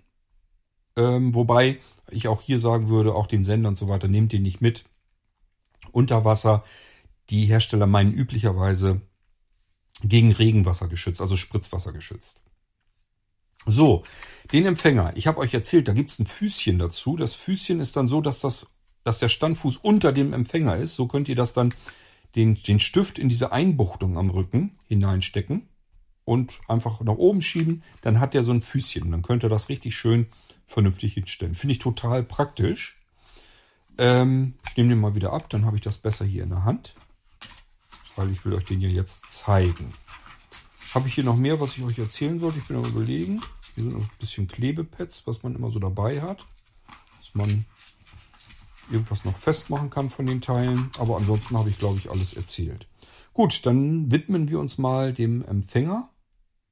Ähm, 0.97 1.33
wobei 1.35 1.79
ich 2.11 2.27
auch 2.27 2.43
hier 2.43 2.59
sagen 2.59 2.89
würde, 2.89 3.15
auch 3.15 3.29
den 3.29 3.45
Sender 3.45 3.69
und 3.69 3.79
so 3.79 3.89
weiter, 3.89 4.09
nehmt 4.09 4.33
den 4.33 4.43
nicht 4.43 4.61
mit. 4.61 4.85
Unter 5.93 6.25
Wasser. 6.25 6.65
Die 7.31 7.45
Hersteller 7.45 7.87
meinen 7.87 8.13
üblicherweise 8.13 9.01
gegen 10.03 10.33
Regenwasser 10.33 10.89
geschützt, 10.89 11.21
also 11.21 11.37
Spritzwasser 11.37 11.93
geschützt. 11.93 12.43
So, 13.67 14.03
den 14.53 14.67
Empfänger. 14.67 15.13
Ich 15.17 15.27
habe 15.27 15.39
euch 15.39 15.53
erzählt, 15.53 15.89
da 15.89 15.93
gibt's 15.93 16.19
ein 16.19 16.27
Füßchen 16.27 16.79
dazu. 16.79 17.17
Das 17.17 17.35
Füßchen 17.35 17.81
ist 17.81 17.97
dann 17.97 18.09
so, 18.09 18.21
dass, 18.21 18.41
das, 18.41 18.75
dass 19.05 19.19
der 19.19 19.29
Standfuß 19.29 19.79
unter 19.79 20.13
dem 20.13 20.33
Empfänger 20.33 20.77
ist. 20.77 20.95
So 20.95 21.07
könnt 21.07 21.29
ihr 21.29 21.37
das 21.37 21.53
dann 21.53 21.75
den, 22.35 22.55
den 22.63 22.81
Stift 22.81 23.19
in 23.19 23.29
diese 23.29 23.53
Einbuchtung 23.53 24.17
am 24.17 24.31
Rücken 24.31 24.79
hineinstecken 24.87 25.69
und 26.25 26.61
einfach 26.69 27.01
nach 27.01 27.17
oben 27.17 27.43
schieben. 27.43 27.83
Dann 28.03 28.21
hat 28.21 28.35
der 28.35 28.45
so 28.45 28.53
ein 28.53 28.63
Füßchen. 28.63 29.11
Dann 29.11 29.23
könnt 29.23 29.43
ihr 29.43 29.49
das 29.49 29.69
richtig 29.69 29.97
schön 29.97 30.27
vernünftig 30.67 31.15
hinstellen. 31.15 31.55
Finde 31.55 31.73
ich 31.73 31.79
total 31.79 32.23
praktisch. 32.23 33.01
Ähm, 33.97 34.55
ich 34.71 34.77
nehme 34.77 34.91
den 34.91 35.01
mal 35.01 35.15
wieder 35.15 35.33
ab, 35.33 35.51
dann 35.51 35.65
habe 35.65 35.77
ich 35.77 35.83
das 35.83 35.99
besser 35.99 36.25
hier 36.25 36.45
in 36.45 36.51
der 36.51 36.65
Hand. 36.65 36.95
Weil 38.17 38.31
ich 38.31 38.45
will 38.45 38.55
euch 38.55 38.65
den 38.65 38.81
ja 38.81 38.89
jetzt 38.89 39.23
zeigen. 39.29 39.93
Habe 40.95 41.09
ich 41.09 41.15
hier 41.15 41.25
noch 41.25 41.37
mehr, 41.37 41.61
was 41.61 41.77
ich 41.77 41.85
euch 41.85 41.99
erzählen 41.99 42.41
sollte? 42.41 42.59
Ich 42.59 42.67
bin 42.67 42.77
am 42.77 42.85
überlegen. 42.85 43.43
Hier 43.75 43.85
sind 43.85 43.93
noch 43.93 44.01
ein 44.01 44.11
bisschen 44.19 44.49
Klebepads, 44.49 45.27
was 45.27 45.43
man 45.43 45.55
immer 45.55 45.71
so 45.71 45.79
dabei 45.79 46.23
hat. 46.23 46.47
Dass 47.21 47.35
man 47.35 47.67
irgendwas 48.91 49.25
noch 49.25 49.37
festmachen 49.37 49.91
kann 49.91 50.09
von 50.09 50.27
den 50.27 50.41
Teilen. 50.41 50.91
Aber 50.99 51.17
ansonsten 51.19 51.59
habe 51.59 51.69
ich, 51.69 51.79
glaube 51.79 51.99
ich, 51.99 52.11
alles 52.11 52.35
erzählt. 52.35 52.87
Gut, 53.35 53.67
dann 53.67 54.11
widmen 54.11 54.49
wir 54.49 54.59
uns 54.59 54.79
mal 54.79 55.13
dem 55.13 55.45
Empfänger. 55.45 56.09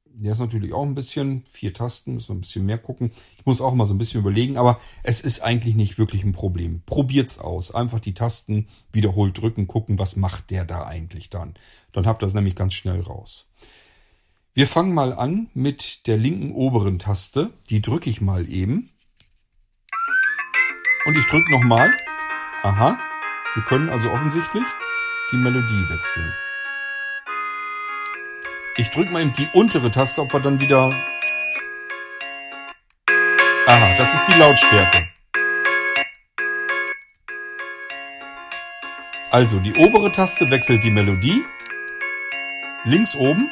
Der 0.06 0.32
ist 0.32 0.38
natürlich 0.38 0.72
auch 0.72 0.82
ein 0.82 0.94
bisschen, 0.94 1.44
vier 1.44 1.74
Tasten, 1.74 2.14
müssen 2.14 2.30
wir 2.30 2.36
ein 2.36 2.40
bisschen 2.40 2.64
mehr 2.64 2.78
gucken. 2.78 3.12
Ich 3.36 3.44
muss 3.44 3.60
auch 3.60 3.74
mal 3.74 3.84
so 3.84 3.92
ein 3.92 3.98
bisschen 3.98 4.20
überlegen, 4.20 4.56
aber 4.56 4.80
es 5.02 5.20
ist 5.20 5.40
eigentlich 5.40 5.74
nicht 5.74 5.98
wirklich 5.98 6.24
ein 6.24 6.32
Problem. 6.32 6.80
Probiert's 6.86 7.38
aus. 7.38 7.74
Einfach 7.74 8.00
die 8.00 8.14
Tasten 8.14 8.66
wiederholt 8.92 9.36
drücken, 9.40 9.66
gucken, 9.66 9.98
was 9.98 10.16
macht 10.16 10.50
der 10.50 10.64
da 10.64 10.86
eigentlich 10.86 11.28
dann. 11.28 11.54
Dann 11.92 12.06
habt 12.06 12.22
ihr 12.22 12.26
das 12.26 12.34
nämlich 12.34 12.56
ganz 12.56 12.72
schnell 12.72 13.02
raus. 13.02 13.52
Wir 14.56 14.66
fangen 14.66 14.94
mal 14.94 15.12
an 15.12 15.50
mit 15.52 16.06
der 16.06 16.16
linken 16.16 16.52
oberen 16.52 16.98
Taste. 16.98 17.50
Die 17.68 17.82
drücke 17.82 18.08
ich 18.08 18.22
mal 18.22 18.48
eben. 18.48 18.88
Und 21.04 21.14
ich 21.14 21.26
drücke 21.26 21.52
nochmal. 21.52 21.94
Aha. 22.62 22.98
Wir 23.52 23.62
können 23.64 23.90
also 23.90 24.10
offensichtlich 24.10 24.64
die 25.30 25.36
Melodie 25.36 25.84
wechseln. 25.90 26.32
Ich 28.78 28.88
drücke 28.88 29.10
mal 29.10 29.20
eben 29.20 29.34
die 29.34 29.46
untere 29.52 29.90
Taste, 29.90 30.22
ob 30.22 30.32
wir 30.32 30.40
dann 30.40 30.58
wieder... 30.58 30.86
Aha, 33.66 33.96
das 33.98 34.14
ist 34.14 34.26
die 34.26 34.38
Lautstärke. 34.38 35.06
Also 39.30 39.60
die 39.60 39.74
obere 39.74 40.10
Taste 40.12 40.48
wechselt 40.48 40.82
die 40.82 40.90
Melodie. 40.90 41.44
Links 42.84 43.14
oben 43.14 43.50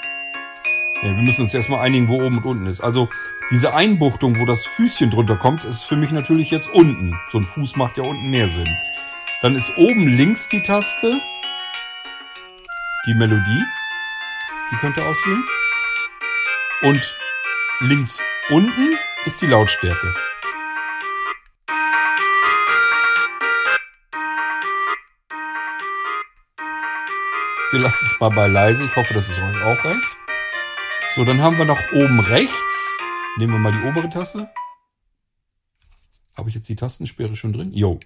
ja, 1.04 1.14
wir 1.14 1.22
müssen 1.22 1.42
uns 1.42 1.52
erstmal 1.52 1.80
einigen, 1.80 2.08
wo 2.08 2.14
oben 2.14 2.38
und 2.38 2.46
unten 2.46 2.66
ist. 2.66 2.80
Also 2.80 3.10
diese 3.50 3.74
Einbuchtung, 3.74 4.40
wo 4.40 4.46
das 4.46 4.64
Füßchen 4.64 5.10
drunter 5.10 5.36
kommt, 5.36 5.62
ist 5.64 5.84
für 5.84 5.96
mich 5.96 6.10
natürlich 6.12 6.50
jetzt 6.50 6.72
unten. 6.72 7.14
So 7.28 7.38
ein 7.38 7.44
Fuß 7.44 7.76
macht 7.76 7.98
ja 7.98 8.04
unten 8.04 8.30
mehr 8.30 8.48
Sinn. 8.48 8.74
Dann 9.42 9.54
ist 9.54 9.76
oben 9.76 10.08
links 10.08 10.48
die 10.48 10.62
Taste, 10.62 11.20
die 13.06 13.14
Melodie. 13.14 13.64
Die 14.72 14.76
könnt 14.76 14.96
ihr 14.96 15.04
auswählen. 15.04 15.44
Und 16.80 17.18
links 17.80 18.22
unten 18.48 18.96
ist 19.26 19.42
die 19.42 19.46
Lautstärke. 19.46 20.14
Wir 27.72 27.80
lassen 27.80 28.06
es 28.06 28.18
mal 28.20 28.30
bei 28.30 28.46
leise. 28.46 28.86
Ich 28.86 28.96
hoffe, 28.96 29.12
das 29.12 29.28
ist 29.28 29.38
euch 29.38 29.62
auch 29.64 29.84
recht. 29.84 30.23
So, 31.14 31.24
dann 31.24 31.40
haben 31.40 31.58
wir 31.58 31.64
noch 31.64 31.78
oben 31.92 32.18
rechts. 32.18 32.98
Nehmen 33.38 33.52
wir 33.52 33.58
mal 33.60 33.70
die 33.70 33.88
obere 33.88 34.10
Taste. 34.10 34.48
Habe 36.36 36.48
ich 36.48 36.56
jetzt 36.56 36.68
die 36.68 36.74
Tastensperre 36.74 37.36
schon 37.36 37.52
drin? 37.52 37.72
Jo. 37.72 38.00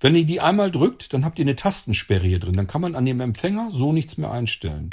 Wenn 0.00 0.14
ihr 0.14 0.26
die 0.26 0.42
einmal 0.42 0.70
drückt, 0.70 1.14
dann 1.14 1.24
habt 1.24 1.38
ihr 1.38 1.46
eine 1.46 1.56
Tastensperre 1.56 2.26
hier 2.26 2.40
drin. 2.40 2.52
Dann 2.52 2.66
kann 2.66 2.82
man 2.82 2.94
an 2.94 3.06
dem 3.06 3.20
Empfänger 3.20 3.70
so 3.70 3.94
nichts 3.94 4.18
mehr 4.18 4.30
einstellen. 4.30 4.90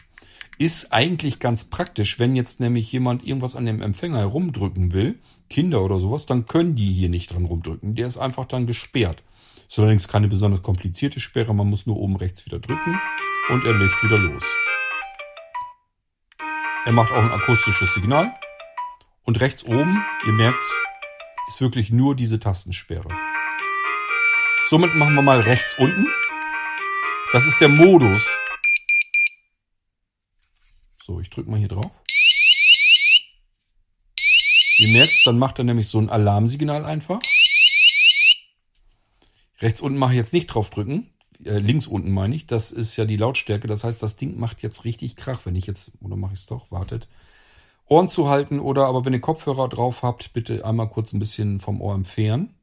Ist 0.58 0.94
eigentlich 0.94 1.40
ganz 1.40 1.66
praktisch, 1.66 2.18
wenn 2.18 2.38
jetzt 2.38 2.62
nämlich 2.62 2.90
jemand 2.94 3.28
irgendwas 3.28 3.58
an 3.58 3.66
dem 3.66 3.82
Empfänger 3.82 4.20
herumdrücken 4.20 4.94
will, 4.94 5.20
Kinder 5.50 5.84
oder 5.84 6.00
sowas, 6.00 6.26
dann 6.26 6.46
können 6.46 6.76
die 6.76 6.94
hier 6.94 7.10
nicht 7.10 7.34
dran 7.34 7.44
rumdrücken. 7.44 7.94
Der 7.94 8.08
ist 8.08 8.18
einfach 8.18 8.46
dann 8.46 8.68
gesperrt. 8.68 9.22
Ist 9.68 9.80
allerdings 9.80 10.08
keine 10.08 10.30
besonders 10.30 10.64
komplizierte 10.64 11.20
Sperre, 11.20 11.54
man 11.54 11.70
muss 11.70 11.86
nur 11.86 11.98
oben 11.98 12.16
rechts 12.16 12.46
wieder 12.46 12.60
drücken 12.60 12.98
und 13.50 13.66
er 13.66 13.78
legt 13.78 14.02
wieder 14.02 14.18
los. 14.18 14.46
Er 16.90 16.94
macht 16.94 17.12
auch 17.12 17.22
ein 17.22 17.30
akustisches 17.30 17.94
Signal. 17.94 18.34
Und 19.22 19.40
rechts 19.42 19.64
oben, 19.64 20.04
ihr 20.26 20.34
merkt, 20.34 20.64
ist 21.48 21.62
wirklich 21.62 21.92
nur 21.92 22.16
diese 22.16 22.40
Tastensperre. 22.40 23.10
Somit 24.66 24.96
machen 24.96 25.14
wir 25.14 25.22
mal 25.22 25.40
rechts 25.40 25.78
unten. 25.78 26.08
Das 27.32 27.46
ist 27.46 27.62
der 27.62 27.70
Modus. 27.70 28.28
So, 31.04 31.20
ich 31.20 31.30
drücke 31.30 31.52
mal 31.52 31.60
hier 31.60 31.68
drauf. 31.68 31.92
Ihr 34.80 34.92
merkt 34.92 35.28
dann 35.28 35.38
macht 35.38 35.60
er 35.60 35.66
nämlich 35.66 35.90
so 35.90 36.00
ein 36.00 36.10
Alarmsignal 36.10 36.86
einfach. 36.86 37.20
Rechts 39.60 39.80
unten 39.80 40.00
mache 40.00 40.14
ich 40.14 40.18
jetzt 40.18 40.34
nicht 40.34 40.48
drauf 40.48 40.72
drücken. 40.72 41.14
Äh, 41.44 41.60
links 41.60 41.88
unten 41.88 42.12
meine 42.12 42.36
ich. 42.36 42.48
Das 42.48 42.72
ist 42.72 42.98
ja 42.98 43.06
die 43.06 43.18
Lautstärke. 43.18 43.68
Das 43.68 43.84
heißt, 43.84 44.02
das 44.04 44.16
Ding 44.16 44.40
macht 44.40 44.62
jetzt 44.62 44.86
richtig 44.86 45.16
Krach. 45.16 45.46
Wenn 45.46 45.56
ich 45.56 45.68
jetzt, 45.68 45.94
oder 46.02 46.16
mache 46.16 46.34
ich 46.34 46.40
es 46.40 46.46
doch, 46.46 46.72
wartet. 46.72 47.08
Ohren 47.86 48.10
zu 48.10 48.30
halten 48.30 48.60
oder 48.60 48.86
aber 48.86 49.06
wenn 49.06 49.14
ihr 49.14 49.22
Kopfhörer 49.22 49.68
drauf 49.68 50.04
habt, 50.04 50.34
bitte 50.34 50.64
einmal 50.66 50.90
kurz 50.90 51.14
ein 51.14 51.20
bisschen 51.20 51.60
vom 51.60 51.82
Ohr 51.82 51.96
entfernen. 51.96 52.54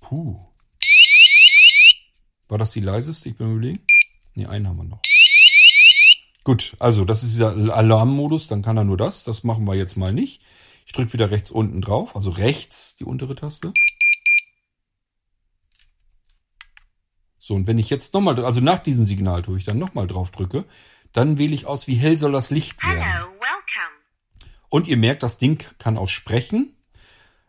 Puh. 0.00 0.40
War 2.48 2.58
das 2.58 2.72
die 2.72 2.80
leiseste? 2.80 3.28
Ich 3.28 3.36
bin 3.36 3.52
überlegen. 3.52 3.80
Ne, 4.34 4.48
einen 4.48 4.66
haben 4.66 4.78
wir 4.78 4.84
noch. 4.84 5.09
Gut, 6.44 6.74
also 6.78 7.04
das 7.04 7.22
ist 7.22 7.32
dieser 7.32 7.54
Alarmmodus, 7.74 8.46
dann 8.46 8.62
kann 8.62 8.76
er 8.76 8.84
nur 8.84 8.96
das. 8.96 9.24
Das 9.24 9.44
machen 9.44 9.66
wir 9.66 9.74
jetzt 9.74 9.96
mal 9.96 10.12
nicht. 10.12 10.42
Ich 10.86 10.92
drücke 10.92 11.12
wieder 11.12 11.30
rechts 11.30 11.50
unten 11.50 11.82
drauf, 11.82 12.16
also 12.16 12.30
rechts 12.30 12.96
die 12.96 13.04
untere 13.04 13.34
Taste. 13.34 13.72
So, 17.38 17.54
und 17.54 17.66
wenn 17.66 17.78
ich 17.78 17.90
jetzt 17.90 18.14
nochmal, 18.14 18.44
also 18.44 18.60
nach 18.60 18.78
diesem 18.78 19.04
Signal 19.04 19.42
tue 19.42 19.58
ich 19.58 19.64
dann 19.64 19.78
nochmal 19.78 20.06
drauf 20.06 20.30
drücke, 20.30 20.64
dann 21.12 21.38
wähle 21.38 21.54
ich 21.54 21.66
aus, 21.66 21.86
wie 21.86 21.94
hell 21.94 22.16
soll 22.16 22.32
das 22.32 22.50
Licht 22.50 22.82
werden. 22.84 23.02
Hello, 23.02 23.26
welcome. 23.26 24.50
Und 24.68 24.88
ihr 24.88 24.96
merkt, 24.96 25.22
das 25.22 25.38
Ding 25.38 25.64
kann 25.78 25.98
auch 25.98 26.08
sprechen. 26.08 26.76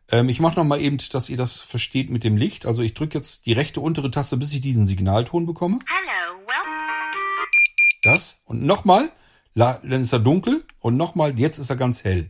Ähm, 0.10 0.28
ich 0.30 0.40
mache 0.40 0.56
nochmal 0.56 0.82
eben, 0.82 0.98
dass 1.12 1.30
ihr 1.30 1.38
das 1.38 1.62
versteht 1.62 2.10
mit 2.10 2.24
dem 2.24 2.36
Licht. 2.36 2.66
Also 2.66 2.82
ich 2.82 2.94
drücke 2.94 3.18
jetzt 3.18 3.46
die 3.46 3.54
rechte 3.54 3.80
untere 3.80 4.12
Taste, 4.12 4.38
bis 4.38 4.54
ich 4.54 4.62
diesen 4.62 4.88
Signalton 4.88 5.46
bekomme. 5.46 5.80
Hello. 5.86 6.41
Das. 8.02 8.42
Und 8.46 8.64
nochmal, 8.64 9.12
dann 9.56 10.02
ist 10.02 10.14
er 10.14 10.20
dunkel. 10.20 10.64
Und 10.80 10.98
nochmal, 10.98 11.40
jetzt 11.40 11.60
ist 11.60 11.70
er 11.70 11.76
ganz 11.76 12.04
hell. 12.04 12.30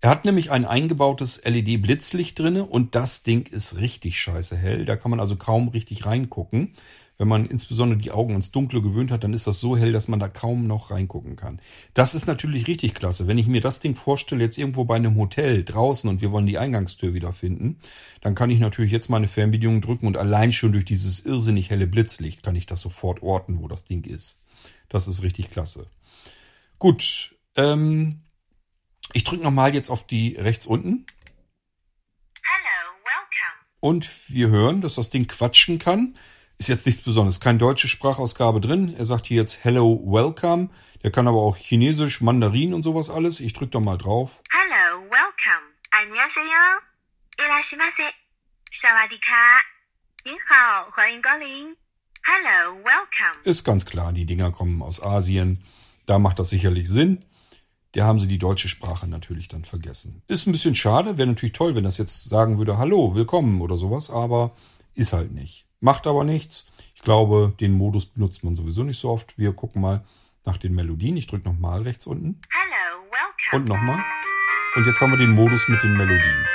Er 0.00 0.10
hat 0.10 0.26
nämlich 0.26 0.50
ein 0.50 0.66
eingebautes 0.66 1.42
LED-Blitzlicht 1.44 2.38
drinne 2.38 2.66
und 2.66 2.94
das 2.94 3.22
Ding 3.22 3.46
ist 3.50 3.78
richtig 3.78 4.20
scheiße 4.20 4.54
hell. 4.54 4.84
Da 4.84 4.96
kann 4.96 5.10
man 5.10 5.18
also 5.18 5.36
kaum 5.36 5.68
richtig 5.68 6.04
reingucken. 6.04 6.74
Wenn 7.16 7.28
man 7.28 7.46
insbesondere 7.46 7.98
die 7.98 8.10
Augen 8.10 8.32
ans 8.32 8.50
Dunkle 8.50 8.82
gewöhnt 8.82 9.10
hat, 9.10 9.24
dann 9.24 9.32
ist 9.32 9.46
das 9.46 9.60
so 9.60 9.78
hell, 9.78 9.92
dass 9.92 10.08
man 10.08 10.20
da 10.20 10.28
kaum 10.28 10.66
noch 10.66 10.90
reingucken 10.90 11.36
kann. 11.36 11.58
Das 11.94 12.14
ist 12.14 12.26
natürlich 12.26 12.66
richtig 12.66 12.92
klasse. 12.92 13.26
Wenn 13.26 13.38
ich 13.38 13.46
mir 13.46 13.62
das 13.62 13.80
Ding 13.80 13.94
vorstelle, 13.94 14.44
jetzt 14.44 14.58
irgendwo 14.58 14.84
bei 14.84 14.96
einem 14.96 15.16
Hotel 15.16 15.64
draußen 15.64 16.10
und 16.10 16.20
wir 16.20 16.32
wollen 16.32 16.46
die 16.46 16.58
Eingangstür 16.58 17.14
wiederfinden, 17.14 17.78
dann 18.20 18.34
kann 18.34 18.50
ich 18.50 18.58
natürlich 18.58 18.92
jetzt 18.92 19.08
meine 19.08 19.28
Fernbedienung 19.28 19.80
drücken 19.80 20.06
und 20.06 20.18
allein 20.18 20.52
schon 20.52 20.72
durch 20.72 20.84
dieses 20.84 21.24
irrsinnig 21.24 21.70
helle 21.70 21.86
Blitzlicht 21.86 22.42
kann 22.42 22.56
ich 22.56 22.66
das 22.66 22.82
sofort 22.82 23.22
orten, 23.22 23.62
wo 23.62 23.68
das 23.68 23.84
Ding 23.84 24.04
ist. 24.04 24.43
Das 24.89 25.07
ist 25.07 25.23
richtig 25.23 25.49
klasse. 25.49 25.89
Gut, 26.79 27.35
ähm, 27.55 28.23
ich 29.13 29.23
drücke 29.23 29.43
nochmal 29.43 29.73
jetzt 29.73 29.89
auf 29.89 30.05
die 30.05 30.35
rechts 30.35 30.65
unten. 30.65 31.05
Hello, 32.43 32.95
welcome. 33.03 33.65
Und 33.79 34.09
wir 34.29 34.49
hören, 34.49 34.81
dass 34.81 34.95
das 34.95 35.09
Ding 35.09 35.27
quatschen 35.27 35.79
kann. 35.79 36.17
Ist 36.57 36.69
jetzt 36.69 36.85
nichts 36.85 37.01
Besonderes. 37.01 37.39
Keine 37.39 37.57
deutsche 37.57 37.87
Sprachausgabe 37.87 38.59
drin. 38.59 38.93
Er 38.97 39.05
sagt 39.05 39.27
hier 39.27 39.41
jetzt 39.41 39.63
Hello, 39.63 40.01
welcome. 40.05 40.69
Der 41.03 41.11
kann 41.11 41.27
aber 41.27 41.39
auch 41.39 41.55
Chinesisch, 41.55 42.19
Mandarin 42.21 42.73
und 42.73 42.83
sowas 42.83 43.09
alles. 43.09 43.39
Ich 43.39 43.53
drücke 43.53 43.71
da 43.71 43.79
mal 43.79 43.97
drauf. 43.97 44.41
Hello, 44.51 45.01
welcome. 45.03 45.73
안녕하세요. 45.91 46.81
이라시마세. 47.39 48.13
사와디카. 48.81 49.61
니하오, 50.25 50.91
호인걸링. 50.95 51.75
Hello, 52.24 52.76
welcome. 52.76 53.44
Ist 53.44 53.64
ganz 53.64 53.86
klar, 53.86 54.12
die 54.12 54.26
Dinger 54.26 54.50
kommen 54.50 54.82
aus 54.82 55.02
Asien. 55.02 55.60
Da 56.06 56.18
macht 56.18 56.38
das 56.38 56.50
sicherlich 56.50 56.88
Sinn 56.88 57.24
der 57.94 58.04
haben 58.04 58.18
sie 58.18 58.26
die 58.26 58.38
deutsche 58.38 58.68
Sprache 58.68 59.06
natürlich 59.06 59.48
dann 59.48 59.64
vergessen. 59.64 60.22
Ist 60.26 60.46
ein 60.46 60.52
bisschen 60.52 60.74
schade, 60.74 61.16
wäre 61.16 61.28
natürlich 61.28 61.52
toll, 61.52 61.74
wenn 61.74 61.84
das 61.84 61.98
jetzt 61.98 62.28
sagen 62.28 62.58
würde, 62.58 62.76
hallo, 62.76 63.14
willkommen 63.14 63.60
oder 63.60 63.76
sowas, 63.76 64.10
aber 64.10 64.52
ist 64.94 65.12
halt 65.12 65.32
nicht. 65.32 65.66
Macht 65.80 66.06
aber 66.06 66.24
nichts. 66.24 66.66
Ich 66.94 67.02
glaube, 67.02 67.54
den 67.60 67.72
Modus 67.72 68.06
benutzt 68.06 68.42
man 68.42 68.56
sowieso 68.56 68.82
nicht 68.82 68.98
so 68.98 69.10
oft. 69.10 69.38
Wir 69.38 69.52
gucken 69.52 69.82
mal 69.82 70.04
nach 70.44 70.56
den 70.56 70.74
Melodien. 70.74 71.16
Ich 71.16 71.26
drücke 71.26 71.48
nochmal 71.48 71.82
rechts 71.82 72.06
unten. 72.06 72.40
Hello, 72.50 73.04
welcome. 73.10 73.62
Und 73.62 73.68
nochmal. 73.68 74.04
Und 74.76 74.86
jetzt 74.86 75.00
haben 75.00 75.10
wir 75.10 75.18
den 75.18 75.30
Modus 75.30 75.68
mit 75.68 75.82
den 75.82 75.96
Melodien. 75.96 76.46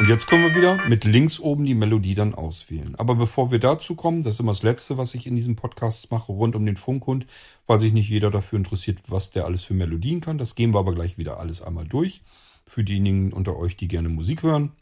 Und 0.00 0.08
jetzt 0.08 0.28
können 0.28 0.44
wir 0.44 0.54
wieder 0.54 0.88
mit 0.88 1.04
links 1.04 1.38
oben 1.38 1.66
die 1.66 1.74
Melodie 1.74 2.14
dann 2.14 2.34
auswählen. 2.34 2.94
Aber 2.94 3.16
bevor 3.16 3.50
wir 3.50 3.58
dazu 3.58 3.94
kommen, 3.96 4.22
das 4.22 4.36
ist 4.36 4.40
immer 4.40 4.52
das 4.52 4.62
Letzte, 4.62 4.96
was 4.96 5.14
ich 5.14 5.26
in 5.26 5.36
diesem 5.36 5.56
Podcast 5.56 6.10
mache, 6.10 6.32
rund 6.32 6.56
um 6.56 6.64
den 6.64 6.78
Funkhund, 6.78 7.26
weil 7.66 7.80
sich 7.80 7.92
nicht 7.92 8.08
jeder 8.08 8.30
dafür 8.30 8.56
interessiert, 8.56 8.98
was 9.08 9.30
der 9.30 9.44
alles 9.44 9.62
für 9.62 9.74
Melodien 9.74 10.22
kann. 10.22 10.38
Das 10.38 10.54
gehen 10.54 10.72
wir 10.72 10.78
aber 10.78 10.94
gleich 10.94 11.18
wieder 11.18 11.38
alles 11.38 11.60
einmal 11.60 11.86
durch. 11.86 12.22
Für 12.66 12.82
diejenigen 12.82 13.34
unter 13.34 13.58
euch, 13.58 13.76
die 13.76 13.88
gerne 13.88 14.08
Musik 14.08 14.42
hören. 14.42 14.72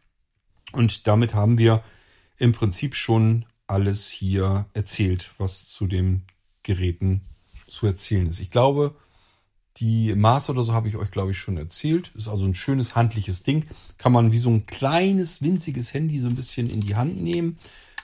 Und 0.71 1.09
damit 1.09 1.35
haben 1.35 1.59
wir 1.59 1.83
im 2.37 2.53
Prinzip 2.53 2.95
schon 2.95 3.45
alles 3.67 4.09
hier 4.09 4.67
erzählt, 4.73 5.33
was 5.37 5.67
zu 5.67 5.89
den 5.89 6.23
Geräten 6.63 7.23
zu 7.67 7.89
erzählen 7.89 8.29
ist. 8.29 8.39
Ich 8.39 8.53
glaube, 8.53 8.95
die 9.81 10.15
Maße 10.15 10.53
oder 10.53 10.63
so 10.63 10.73
habe 10.73 10.89
ich 10.89 10.97
euch, 10.97 11.11
glaube 11.11 11.31
ich, 11.31 11.39
schon 11.39 11.57
erzählt. 11.57 12.13
Ist 12.15 12.29
also 12.29 12.47
ein 12.47 12.55
schönes 12.55 12.95
handliches 12.95 13.43
Ding. 13.43 13.67
Kann 13.97 14.13
man 14.13 14.33
wie 14.33 14.39
so 14.39 14.51
ein 14.51 14.67
kleines, 14.67 15.43
winziges 15.43 15.95
Handy 15.95 16.21
so 16.21 16.29
ein 16.29 16.37
bisschen 16.37 16.69
in 16.69 16.81
die 16.81 16.97
Hand 16.97 17.21
nehmen. 17.21 17.59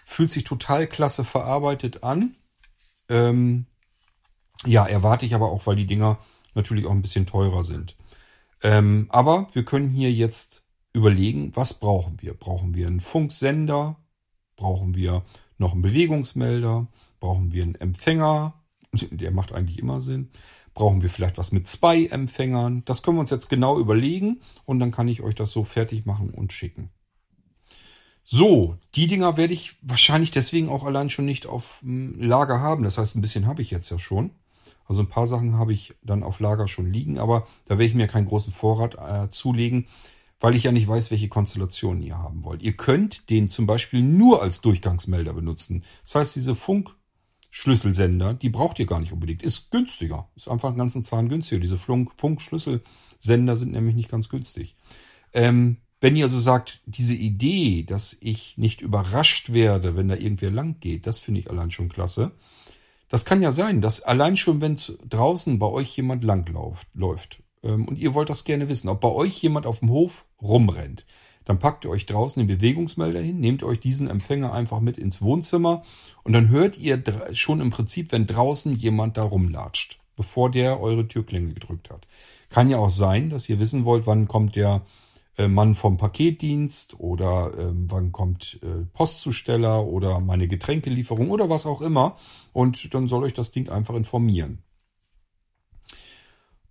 Fühlt 0.04 0.30
sich 0.30 0.44
total 0.44 0.86
klasse 0.86 1.24
verarbeitet 1.24 2.02
an. 2.02 2.34
Ähm, 3.08 3.66
ja, 4.64 4.86
erwarte 4.86 5.26
ich 5.26 5.34
aber 5.34 5.50
auch, 5.50 5.66
weil 5.66 5.76
die 5.76 5.86
Dinger 5.86 6.18
natürlich 6.54 6.86
auch 6.86 6.92
ein 6.92 7.02
bisschen 7.02 7.26
teurer 7.26 7.64
sind. 7.64 7.96
Ähm, 8.62 9.06
aber 9.10 9.48
wir 9.52 9.64
können 9.64 9.90
hier 9.90 10.12
jetzt 10.12 10.62
überlegen, 10.92 11.54
was 11.54 11.74
brauchen 11.74 12.22
wir? 12.22 12.34
Brauchen 12.34 12.74
wir 12.74 12.86
einen 12.86 13.00
Funksender? 13.00 13.96
Brauchen 14.56 14.94
wir 14.94 15.24
noch 15.58 15.72
einen 15.72 15.82
Bewegungsmelder? 15.82 16.86
Brauchen 17.20 17.52
wir 17.52 17.62
einen 17.64 17.74
Empfänger? 17.74 18.54
Der 19.10 19.32
macht 19.32 19.52
eigentlich 19.52 19.78
immer 19.78 20.00
Sinn. 20.00 20.30
Brauchen 20.74 21.02
wir 21.02 21.08
vielleicht 21.10 21.38
was 21.38 21.52
mit 21.52 21.68
zwei 21.68 22.06
Empfängern? 22.06 22.82
Das 22.84 23.02
können 23.02 23.16
wir 23.16 23.20
uns 23.20 23.30
jetzt 23.30 23.48
genau 23.48 23.78
überlegen 23.78 24.40
und 24.64 24.80
dann 24.80 24.90
kann 24.90 25.08
ich 25.08 25.22
euch 25.22 25.36
das 25.36 25.52
so 25.52 25.64
fertig 25.64 26.04
machen 26.04 26.30
und 26.30 26.52
schicken. 26.52 26.90
So, 28.24 28.78
die 28.94 29.06
Dinger 29.06 29.36
werde 29.36 29.52
ich 29.52 29.76
wahrscheinlich 29.82 30.30
deswegen 30.30 30.70
auch 30.70 30.84
allein 30.84 31.10
schon 31.10 31.26
nicht 31.26 31.46
auf 31.46 31.80
hm, 31.82 32.18
Lager 32.18 32.60
haben. 32.60 32.82
Das 32.82 32.98
heißt, 32.98 33.14
ein 33.14 33.20
bisschen 33.20 33.46
habe 33.46 33.62
ich 33.62 33.70
jetzt 33.70 33.90
ja 33.90 33.98
schon. 33.98 34.30
Also 34.86 35.02
ein 35.02 35.08
paar 35.08 35.26
Sachen 35.26 35.56
habe 35.56 35.72
ich 35.72 35.94
dann 36.02 36.22
auf 36.22 36.40
Lager 36.40 36.66
schon 36.66 36.92
liegen, 36.92 37.18
aber 37.18 37.46
da 37.66 37.74
werde 37.78 37.84
ich 37.84 37.94
mir 37.94 38.06
keinen 38.06 38.26
großen 38.26 38.52
Vorrat 38.52 38.96
äh, 38.96 39.30
zulegen, 39.30 39.86
weil 40.40 40.54
ich 40.54 40.64
ja 40.64 40.72
nicht 40.72 40.88
weiß, 40.88 41.10
welche 41.10 41.28
Konstellationen 41.28 42.02
ihr 42.02 42.18
haben 42.18 42.44
wollt. 42.44 42.62
Ihr 42.62 42.74
könnt 42.74 43.30
den 43.30 43.48
zum 43.48 43.66
Beispiel 43.66 44.02
nur 44.02 44.42
als 44.42 44.60
Durchgangsmelder 44.60 45.32
benutzen. 45.32 45.84
Das 46.02 46.16
heißt, 46.16 46.36
diese 46.36 46.54
Funk- 46.54 46.96
Schlüsselsender, 47.56 48.34
die 48.34 48.48
braucht 48.48 48.80
ihr 48.80 48.86
gar 48.86 48.98
nicht 48.98 49.12
unbedingt. 49.12 49.40
Ist 49.40 49.70
günstiger. 49.70 50.28
Ist 50.34 50.48
einfach 50.48 50.70
einen 50.70 50.76
ganzen 50.76 51.04
Zahn 51.04 51.28
günstiger. 51.28 51.60
Diese 51.60 51.78
Funkschlüsselsender 51.78 53.54
sind 53.54 53.70
nämlich 53.70 53.94
nicht 53.94 54.10
ganz 54.10 54.28
günstig. 54.28 54.74
Ähm, 55.32 55.76
wenn 56.00 56.16
ihr 56.16 56.24
also 56.24 56.40
sagt, 56.40 56.82
diese 56.84 57.14
Idee, 57.14 57.84
dass 57.84 58.16
ich 58.20 58.58
nicht 58.58 58.80
überrascht 58.80 59.52
werde, 59.52 59.94
wenn 59.94 60.08
da 60.08 60.16
irgendwer 60.16 60.50
lang 60.50 60.80
geht, 60.80 61.06
das 61.06 61.20
finde 61.20 61.38
ich 61.38 61.48
allein 61.48 61.70
schon 61.70 61.88
klasse. 61.88 62.32
Das 63.08 63.24
kann 63.24 63.40
ja 63.40 63.52
sein, 63.52 63.80
dass 63.80 64.02
allein 64.02 64.36
schon, 64.36 64.60
wenn 64.60 64.76
draußen 65.08 65.60
bei 65.60 65.68
euch 65.68 65.96
jemand 65.96 66.24
lang 66.24 66.52
läuft 66.92 67.40
ähm, 67.62 67.86
und 67.86 68.00
ihr 68.00 68.14
wollt 68.14 68.30
das 68.30 68.42
gerne 68.42 68.68
wissen, 68.68 68.88
ob 68.88 69.00
bei 69.00 69.12
euch 69.12 69.40
jemand 69.40 69.64
auf 69.64 69.78
dem 69.78 69.90
Hof 69.90 70.24
rumrennt, 70.42 71.06
dann 71.44 71.58
packt 71.58 71.84
ihr 71.84 71.90
euch 71.90 72.06
draußen 72.06 72.40
den 72.40 72.56
Bewegungsmelder 72.56 73.20
hin, 73.20 73.40
nehmt 73.40 73.62
euch 73.62 73.80
diesen 73.80 74.08
Empfänger 74.08 74.52
einfach 74.52 74.80
mit 74.80 74.98
ins 74.98 75.22
Wohnzimmer 75.22 75.82
und 76.22 76.32
dann 76.32 76.48
hört 76.48 76.78
ihr 76.78 77.02
schon 77.32 77.60
im 77.60 77.70
Prinzip, 77.70 78.12
wenn 78.12 78.26
draußen 78.26 78.72
jemand 78.72 79.16
da 79.16 79.22
rumlatscht, 79.22 79.98
bevor 80.16 80.50
der 80.50 80.80
eure 80.80 81.06
Türklinge 81.06 81.52
gedrückt 81.54 81.90
hat. 81.90 82.06
Kann 82.48 82.70
ja 82.70 82.78
auch 82.78 82.90
sein, 82.90 83.30
dass 83.30 83.48
ihr 83.48 83.58
wissen 83.58 83.84
wollt, 83.84 84.06
wann 84.06 84.28
kommt 84.28 84.56
der 84.56 84.82
äh, 85.36 85.48
Mann 85.48 85.74
vom 85.74 85.96
Paketdienst 85.96 87.00
oder 87.00 87.52
äh, 87.58 87.72
wann 87.72 88.12
kommt 88.12 88.60
äh, 88.62 88.84
Postzusteller 88.92 89.84
oder 89.84 90.20
meine 90.20 90.46
Getränkelieferung 90.46 91.30
oder 91.30 91.50
was 91.50 91.66
auch 91.66 91.80
immer. 91.80 92.16
Und 92.52 92.94
dann 92.94 93.08
soll 93.08 93.24
euch 93.24 93.34
das 93.34 93.50
Ding 93.50 93.68
einfach 93.68 93.94
informieren. 93.94 94.62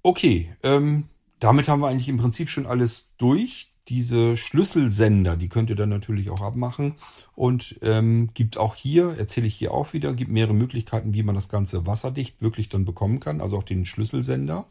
Okay, 0.02 0.56
ähm, 0.64 1.10
damit 1.40 1.68
haben 1.68 1.82
wir 1.82 1.90
eigentlich 1.90 2.10
im 2.10 2.18
Prinzip 2.18 2.50
schon 2.50 2.66
alles 2.66 3.16
durch 3.18 3.73
diese 3.90 4.38
Schlüsselsender, 4.38 5.36
die 5.36 5.50
könnt 5.50 5.70
ihr 5.70 5.76
dann 5.76 5.90
natürlich 5.90 6.30
auch 6.30 6.42
abmachen. 6.42 6.96
Und 7.36 7.80
ähm, 7.82 8.30
gibt 8.34 8.58
auch 8.58 8.76
hier, 8.76 9.16
erzähle 9.18 9.48
ich 9.48 9.56
hier 9.56 9.74
auch 9.74 9.94
wieder, 9.94 10.14
gibt 10.14 10.32
mehrere 10.32 10.54
Möglichkeiten, 10.54 11.14
wie 11.14 11.24
man 11.24 11.36
das 11.36 11.50
Ganze 11.50 11.86
wasserdicht 11.86 12.42
wirklich 12.42 12.70
dann 12.70 12.86
bekommen 12.86 13.20
kann. 13.20 13.42
Also 13.42 13.58
auch 13.58 13.64
den 13.64 13.86
Schlüsselsender. 13.86 14.66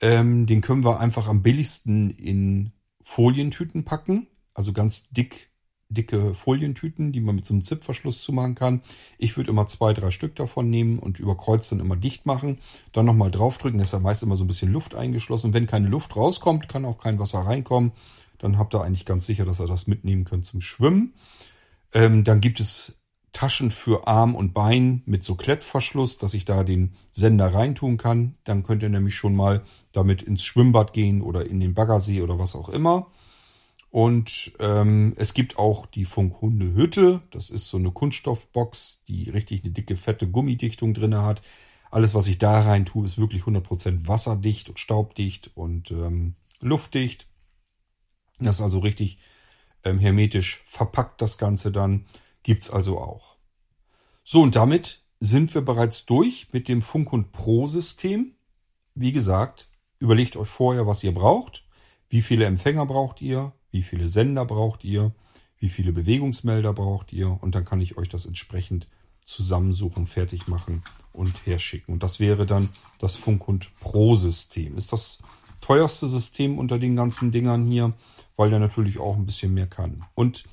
Ähm, 0.00 0.46
den 0.46 0.60
können 0.60 0.84
wir 0.84 0.98
einfach 0.98 1.28
am 1.28 1.42
billigsten 1.42 2.10
in 2.10 2.72
Folientüten 3.02 3.84
packen. 3.84 4.26
Also 4.54 4.72
ganz 4.72 5.10
dick 5.10 5.49
dicke 5.90 6.34
Folientüten, 6.34 7.12
die 7.12 7.20
man 7.20 7.34
mit 7.34 7.46
so 7.46 7.52
einem 7.52 7.64
Zipverschluss 7.64 8.22
zumachen 8.22 8.54
kann. 8.54 8.80
Ich 9.18 9.36
würde 9.36 9.50
immer 9.50 9.66
zwei, 9.66 9.92
drei 9.92 10.10
Stück 10.10 10.36
davon 10.36 10.70
nehmen 10.70 10.98
und 10.98 11.18
über 11.18 11.36
Kreuz 11.36 11.68
dann 11.68 11.80
immer 11.80 11.96
dicht 11.96 12.26
machen. 12.26 12.58
Dann 12.92 13.06
nochmal 13.06 13.30
draufdrücken, 13.30 13.78
da 13.78 13.84
ist 13.84 13.92
ja 13.92 13.98
meist 13.98 14.22
immer 14.22 14.36
so 14.36 14.44
ein 14.44 14.48
bisschen 14.48 14.72
Luft 14.72 14.94
eingeschlossen. 14.94 15.52
Wenn 15.52 15.66
keine 15.66 15.88
Luft 15.88 16.16
rauskommt, 16.16 16.68
kann 16.68 16.84
auch 16.84 16.98
kein 16.98 17.18
Wasser 17.18 17.40
reinkommen. 17.40 17.92
Dann 18.38 18.56
habt 18.56 18.74
ihr 18.74 18.82
eigentlich 18.82 19.04
ganz 19.04 19.26
sicher, 19.26 19.44
dass 19.44 19.60
ihr 19.60 19.66
das 19.66 19.86
mitnehmen 19.86 20.24
könnt 20.24 20.46
zum 20.46 20.60
Schwimmen. 20.60 21.12
Ähm, 21.92 22.24
dann 22.24 22.40
gibt 22.40 22.60
es 22.60 23.00
Taschen 23.32 23.70
für 23.70 24.06
Arm 24.08 24.34
und 24.34 24.54
Bein 24.54 25.02
mit 25.06 25.24
so 25.24 25.34
Klettverschluss, 25.34 26.18
dass 26.18 26.34
ich 26.34 26.44
da 26.44 26.64
den 26.64 26.94
Sender 27.12 27.54
reintun 27.54 27.96
kann. 27.96 28.34
Dann 28.44 28.62
könnt 28.64 28.82
ihr 28.82 28.88
nämlich 28.88 29.14
schon 29.14 29.36
mal 29.36 29.62
damit 29.92 30.22
ins 30.22 30.42
Schwimmbad 30.42 30.92
gehen 30.92 31.22
oder 31.22 31.46
in 31.46 31.60
den 31.60 31.74
Baggersee 31.74 32.22
oder 32.22 32.38
was 32.38 32.56
auch 32.56 32.68
immer. 32.68 33.06
Und 33.90 34.52
ähm, 34.60 35.14
es 35.16 35.34
gibt 35.34 35.58
auch 35.58 35.86
die 35.86 36.04
Funkhunde-Hütte. 36.04 37.22
Das 37.30 37.50
ist 37.50 37.68
so 37.68 37.76
eine 37.76 37.90
Kunststoffbox, 37.90 39.02
die 39.08 39.30
richtig 39.30 39.64
eine 39.64 39.72
dicke, 39.72 39.96
fette 39.96 40.28
Gummidichtung 40.28 40.94
drinne 40.94 41.22
hat. 41.22 41.42
Alles, 41.90 42.14
was 42.14 42.28
ich 42.28 42.38
da 42.38 42.60
rein 42.60 42.86
tue, 42.86 43.04
ist 43.04 43.18
wirklich 43.18 43.42
100% 43.42 44.06
wasserdicht 44.06 44.68
und 44.68 44.78
staubdicht 44.78 45.50
und 45.56 45.90
ähm, 45.90 46.36
luftdicht. 46.60 47.26
Das 48.38 48.56
ist 48.56 48.62
also 48.62 48.78
richtig 48.78 49.18
ähm, 49.82 49.98
hermetisch 49.98 50.62
verpackt, 50.64 51.20
das 51.20 51.36
Ganze 51.36 51.72
dann. 51.72 52.06
Gibt's 52.44 52.70
also 52.70 52.98
auch. 52.98 53.36
So, 54.22 54.40
und 54.42 54.54
damit 54.54 55.02
sind 55.18 55.52
wir 55.52 55.62
bereits 55.62 56.06
durch 56.06 56.52
mit 56.52 56.68
dem 56.68 56.80
Funkhund 56.80 57.32
Pro 57.32 57.66
System. 57.66 58.36
Wie 58.94 59.10
gesagt, 59.12 59.68
überlegt 59.98 60.36
euch 60.36 60.48
vorher, 60.48 60.86
was 60.86 61.02
ihr 61.02 61.12
braucht. 61.12 61.66
Wie 62.08 62.22
viele 62.22 62.44
Empfänger 62.44 62.86
braucht 62.86 63.20
ihr? 63.20 63.52
Wie 63.70 63.82
viele 63.82 64.08
Sender 64.08 64.44
braucht 64.44 64.84
ihr? 64.84 65.12
Wie 65.58 65.68
viele 65.68 65.92
Bewegungsmelder 65.92 66.72
braucht 66.72 67.12
ihr? 67.12 67.38
Und 67.40 67.54
dann 67.54 67.64
kann 67.64 67.80
ich 67.80 67.98
euch 67.98 68.08
das 68.08 68.26
entsprechend 68.26 68.88
zusammensuchen, 69.24 70.06
fertig 70.06 70.48
machen 70.48 70.82
und 71.12 71.46
herschicken. 71.46 71.92
Und 71.94 72.02
das 72.02 72.20
wäre 72.20 72.46
dann 72.46 72.68
das 72.98 73.16
Funkhund 73.16 73.70
Pro 73.80 74.16
System. 74.16 74.76
Ist 74.76 74.92
das 74.92 75.22
teuerste 75.60 76.08
System 76.08 76.58
unter 76.58 76.78
den 76.78 76.96
ganzen 76.96 77.30
Dingern 77.30 77.66
hier, 77.66 77.92
weil 78.36 78.50
der 78.50 78.58
natürlich 78.58 78.98
auch 78.98 79.16
ein 79.16 79.26
bisschen 79.26 79.54
mehr 79.54 79.66
kann. 79.66 80.04
Und 80.14 80.44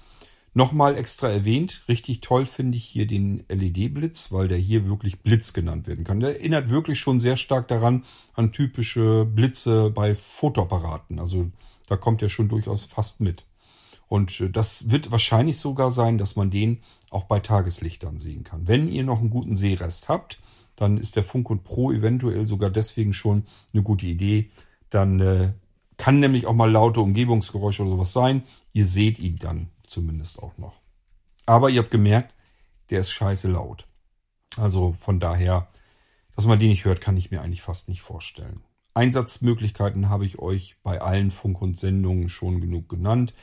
Nochmal 0.58 0.97
extra 0.97 1.30
erwähnt, 1.30 1.84
richtig 1.88 2.21
toll 2.21 2.47
finde 2.47 2.77
ich 2.77 2.84
hier 2.84 3.06
den 3.06 3.43
LED-Blitz, 3.47 4.32
weil 4.32 4.47
der 4.47 4.58
hier 4.58 4.89
wirklich 4.89 5.19
Blitz 5.19 5.53
genannt 5.53 5.86
werden 5.86 6.03
kann. 6.03 6.19
Der 6.19 6.32
erinnert 6.32 6.71
wirklich 6.71 6.99
schon 6.99 7.19
sehr 7.19 7.38
stark 7.38 7.67
daran 7.67 8.03
an 8.34 8.51
typische 8.51 9.23
Blitze 9.23 9.91
bei 9.91 10.15
Fotoapparaten. 10.15 11.19
Also 11.19 11.51
da 11.88 11.97
kommt 11.97 12.21
er 12.21 12.30
schon 12.30 12.50
durchaus 12.50 12.86
fast 12.86 13.19
mit. 13.19 13.45
Und 14.08 14.39
äh, 14.39 14.50
das 14.50 14.91
wird 14.91 15.12
wahrscheinlich 15.12 15.58
sogar 15.60 15.91
sein, 15.91 16.17
dass 16.17 16.36
man 16.36 16.52
den 16.52 16.80
auch 17.10 17.23
bei 17.23 17.39
Tageslichtern 17.39 18.19
sehen 18.19 18.43
kann. 18.43 18.67
Wenn 18.67 18.88
ihr 18.89 19.04
noch 19.04 19.19
einen 19.19 19.30
guten 19.30 19.56
Sehrest 19.56 20.10
habt, 20.10 20.39
dann 20.76 20.97
ist 20.97 21.15
der 21.15 21.23
Funkund 21.23 21.63
Pro 21.63 21.91
eventuell 21.91 22.45
sogar 22.47 22.69
deswegen 22.69 23.13
schon 23.13 23.45
eine 23.73 23.84
gute 23.84 24.06
Idee. 24.06 24.52
Dann 24.89 25.19
äh, 25.19 25.54
kann 25.97 26.19
nämlich 26.19 26.45
auch 26.45 26.54
mal 26.54 26.71
laute 26.71 27.02
Umgebungsgeräusche 27.02 27.82
oder 27.82 27.91
sowas 27.91 28.13
sein. 28.13 28.43
Ihr 28.73 28.86
seht 28.86 29.19
ihn 29.19 29.38
dann 29.38 29.69
zumindest 29.86 30.41
auch 30.41 30.58
noch. 30.58 30.80
Aber 31.45 31.69
ihr 31.69 31.82
habt 31.82 31.91
gemerkt, 31.91 32.36
der 32.89 33.00
ist 33.00 33.12
scheiße 33.12 33.50
laut. 33.50 33.88
Also 34.56 34.95
von 35.00 35.19
daher, 35.19 35.67
dass 36.36 36.45
man 36.45 36.60
den 36.60 36.69
nicht 36.69 36.86
hört, 36.86 37.02
kann 37.02 37.17
ich 37.17 37.32
mir 37.32 37.41
eigentlich 37.41 37.62
fast 37.62 37.89
nicht 37.89 38.02
vorstellen. 38.02 38.62
Einsatzmöglichkeiten 38.97 40.10
habe 40.10 40.25
ich 40.25 40.39
euch 40.39 40.77
bei 40.81 40.99
allen 40.99 41.29
Funk- 41.29 41.62
und 41.62 41.79
Sendungen 41.79 42.29
schon 42.29 42.62
genug 42.62 42.89
genannt. 42.89 43.33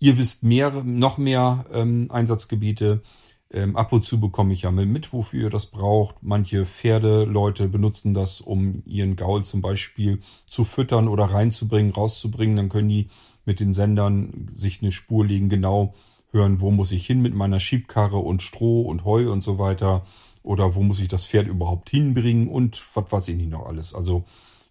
Ihr 0.00 0.16
wisst 0.16 0.42
mehr, 0.42 0.70
noch 0.82 1.18
mehr 1.18 1.66
ähm, 1.70 2.08
Einsatzgebiete. 2.10 3.02
Ähm, 3.50 3.76
ab 3.76 3.92
und 3.92 4.06
zu 4.06 4.18
bekomme 4.18 4.54
ich 4.54 4.62
ja 4.62 4.70
mit, 4.70 5.12
wofür 5.12 5.42
ihr 5.42 5.50
das 5.50 5.66
braucht. 5.66 6.22
Manche 6.22 6.64
Pferdeleute 6.64 7.68
benutzen 7.68 8.14
das, 8.14 8.40
um 8.40 8.82
ihren 8.86 9.14
Gaul 9.14 9.44
zum 9.44 9.60
Beispiel 9.60 10.20
zu 10.46 10.64
füttern 10.64 11.08
oder 11.08 11.26
reinzubringen, 11.26 11.92
rauszubringen. 11.92 12.56
Dann 12.56 12.70
können 12.70 12.88
die 12.88 13.08
mit 13.44 13.60
den 13.60 13.74
Sendern 13.74 14.48
sich 14.52 14.80
eine 14.80 14.92
Spur 14.92 15.26
legen, 15.26 15.50
genau 15.50 15.92
hören, 16.30 16.62
wo 16.62 16.70
muss 16.70 16.90
ich 16.90 17.06
hin 17.06 17.20
mit 17.20 17.34
meiner 17.34 17.60
Schiebkarre 17.60 18.16
und 18.16 18.40
Stroh 18.40 18.80
und 18.80 19.04
Heu 19.04 19.30
und 19.30 19.44
so 19.44 19.58
weiter. 19.58 20.04
Oder 20.42 20.74
wo 20.74 20.82
muss 20.82 21.00
ich 21.00 21.08
das 21.08 21.26
Pferd 21.26 21.48
überhaupt 21.48 21.90
hinbringen 21.90 22.48
und 22.48 22.82
was 22.94 23.12
weiß 23.12 23.28
ich 23.28 23.36
nicht 23.36 23.50
noch 23.50 23.66
alles. 23.66 23.94
Also 23.94 24.24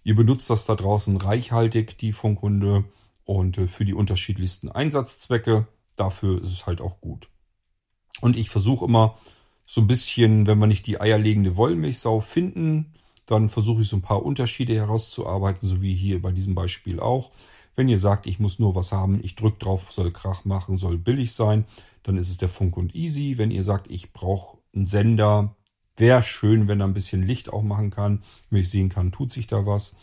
ihr 0.04 0.16
benutzt 0.16 0.50
das 0.50 0.66
da 0.66 0.76
draußen 0.76 1.18
reichhaltig, 1.18 1.98
die 1.98 2.12
Funkhunde, 2.12 2.86
und 3.32 3.58
äh, 3.58 3.68
für 3.68 3.86
die 3.86 3.94
unterschiedlichsten 3.94 4.70
Einsatzzwecke. 4.70 5.68
Dafür 5.96 6.42
ist 6.42 6.52
es 6.52 6.68
halt 6.68 6.82
auch 6.82 7.00
gut. 7.02 7.30
Und 8.20 8.36
ich 8.36 8.50
versuche 8.50 8.86
immer 8.86 9.18
so 9.66 9.82
ein 9.82 9.88
bisschen, 9.88 10.48
wenn 10.48 10.60
wir 10.60 10.68
nicht 10.68 10.86
die 10.88 11.00
eierlegende 11.00 11.56
Wollmilchsau 11.56 12.20
finden, 12.20 12.94
dann 13.26 13.50
versuche 13.50 13.84
ich 13.84 13.88
so 13.88 13.96
ein 13.96 14.02
paar 14.02 14.24
Unterschiede 14.24 14.76
herauszuarbeiten, 14.76 15.68
so 15.68 15.82
wie 15.82 15.96
hier 15.96 16.22
bei 16.22 16.32
diesem 16.32 16.56
Beispiel 16.56 17.00
auch. 17.00 17.32
Wenn 17.76 17.88
ihr 17.88 18.00
sagt, 18.00 18.26
ich 18.28 18.40
muss 18.40 18.60
nur 18.60 18.76
was 18.76 18.92
haben, 18.92 19.22
ich 19.24 19.36
drücke 19.36 19.60
drauf, 19.60 19.92
soll 19.92 20.12
Krach 20.12 20.44
machen, 20.44 20.78
soll 20.78 20.98
billig 20.98 21.32
sein, 21.32 21.66
dann 22.04 22.18
ist 22.18 22.30
es 22.30 22.38
der 22.38 22.50
Funk 22.50 22.76
und 22.76 22.94
Easy. 22.96 23.38
Wenn 23.38 23.52
ihr 23.52 23.64
sagt, 23.64 23.90
ich 23.90 24.12
brauche 24.12 24.58
einen 24.76 24.88
Sender, 24.88 25.56
wäre 25.98 26.24
schön, 26.24 26.68
wenn 26.68 26.82
er 26.82 26.88
ein 26.88 26.94
bisschen 26.94 27.24
Licht 27.24 27.52
auch 27.52 27.64
machen 27.64 27.90
kann, 27.90 28.22
wenn 28.50 28.62
ich 28.62 28.70
sehen 28.70 28.90
kann, 28.90 29.12
tut 29.12 29.32
sich 29.32 29.48
da 29.48 29.66
was. 29.66 29.96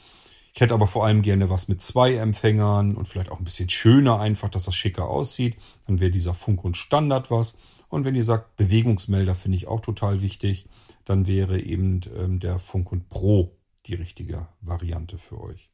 Ich 0.55 0.61
hätte 0.61 0.75
aber 0.75 0.87
vor 0.87 1.07
allem 1.07 1.23
gerne 1.23 1.51
was 1.51 1.69
mit 1.69 1.83
zwei 1.83 2.15
Empfängern 2.15 2.97
und 2.97 3.07
vielleicht 3.07 3.31
auch 3.31 3.39
ein 3.39 3.45
bisschen 3.45 3.69
schöner 3.69 4.19
einfach, 4.19 4.49
dass 4.49 4.65
das 4.65 4.75
schicker 4.75 5.09
aussieht. 5.09 5.57
Dann 5.87 6.01
wäre 6.01 6.11
dieser 6.11 6.35
Funk 6.35 6.65
und 6.65 6.77
Standard 6.77 7.31
was. 7.31 7.59
Und 7.89 8.05
wenn 8.05 8.15
ihr 8.15 8.25
sagt, 8.25 8.57
Bewegungsmelder 8.57 9.35
finde 9.35 9.57
ich 9.57 9.69
auch 9.69 9.81
total 9.81 10.21
wichtig, 10.21 10.69
dann 11.05 11.27
wäre 11.27 11.61
eben 11.61 12.01
ähm, 12.17 12.41
der 12.41 12.59
Funk 12.59 12.93
und 12.93 13.09
Pro 13.09 13.57
die 13.87 13.95
richtige 13.95 14.49
Variante 14.61 15.17
für 15.17 15.41
euch. 15.41 15.71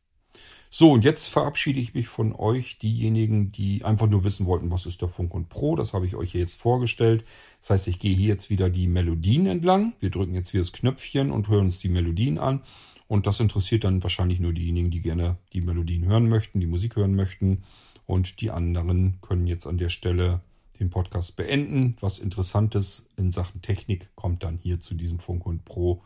So, 0.77 0.91
und 0.91 1.05
jetzt 1.05 1.29
verabschiede 1.29 1.79
ich 1.79 1.95
mich 1.95 2.09
von 2.09 2.33
euch, 2.33 2.79
diejenigen, 2.81 3.53
die 3.53 3.85
einfach 3.85 4.09
nur 4.09 4.25
wissen 4.25 4.45
wollten, 4.45 4.73
was 4.73 4.87
ist 4.87 5.03
der 5.03 5.09
Funk 5.09 5.33
und 5.33 5.49
Pro. 5.49 5.77
Das 5.77 5.95
habe 5.95 6.05
ich 6.05 6.17
euch 6.17 6.33
hier 6.33 6.41
jetzt 6.41 6.61
vorgestellt. 6.61 7.25
Das 7.61 7.71
heißt, 7.71 7.87
ich 7.87 8.01
gehe 8.01 8.17
hier 8.17 8.27
jetzt 8.27 8.51
wieder 8.51 8.69
die 8.69 8.89
Melodien 8.89 9.47
entlang. 9.47 9.93
Wir 10.01 10.11
drücken 10.11 10.35
jetzt 10.35 10.53
wieder 10.53 10.63
das 10.63 10.73
Knöpfchen 10.73 11.31
und 11.31 11.47
hören 11.47 11.67
uns 11.67 11.79
die 11.79 11.89
Melodien 11.89 12.39
an. 12.39 12.61
Und 13.07 13.29
das 13.29 13.39
interessiert 13.39 13.85
dann 13.85 14.03
wahrscheinlich 14.03 14.41
nur 14.41 14.53
diejenigen, 14.53 14.91
die 14.91 15.01
gerne 15.01 15.39
die 15.53 15.61
Melodien 15.61 16.07
hören 16.07 16.29
möchten, 16.29 16.59
die 16.59 16.67
Musik 16.67 16.97
hören 16.97 17.15
möchten. 17.15 17.63
Und 18.05 18.41
die 18.41 18.51
anderen 18.51 19.21
können 19.21 19.47
jetzt 19.47 19.69
an 19.69 19.79
der 19.79 19.91
Stelle 19.91 20.41
den 20.81 20.91
Podcast 20.91 21.37
beenden. 21.37 21.95
Was 22.01 22.19
Interessantes 22.19 23.07
in 23.17 23.31
Sachen 23.31 23.63
Technik 23.63 24.09
kommt 24.17 24.43
dann 24.43 24.59
hier 24.59 24.81
zu 24.81 24.97
diesem 24.97 25.21
Funk 25.21 25.47
und 25.47 25.65
Pro 25.65 26.03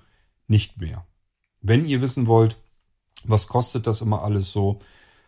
nicht 0.46 0.78
mehr. 0.78 1.06
Wenn 1.62 1.86
ihr 1.86 2.02
wissen 2.02 2.26
wollt, 2.26 2.58
was 3.24 3.48
kostet 3.48 3.86
das 3.86 4.00
immer 4.00 4.22
alles 4.22 4.50
so? 4.52 4.78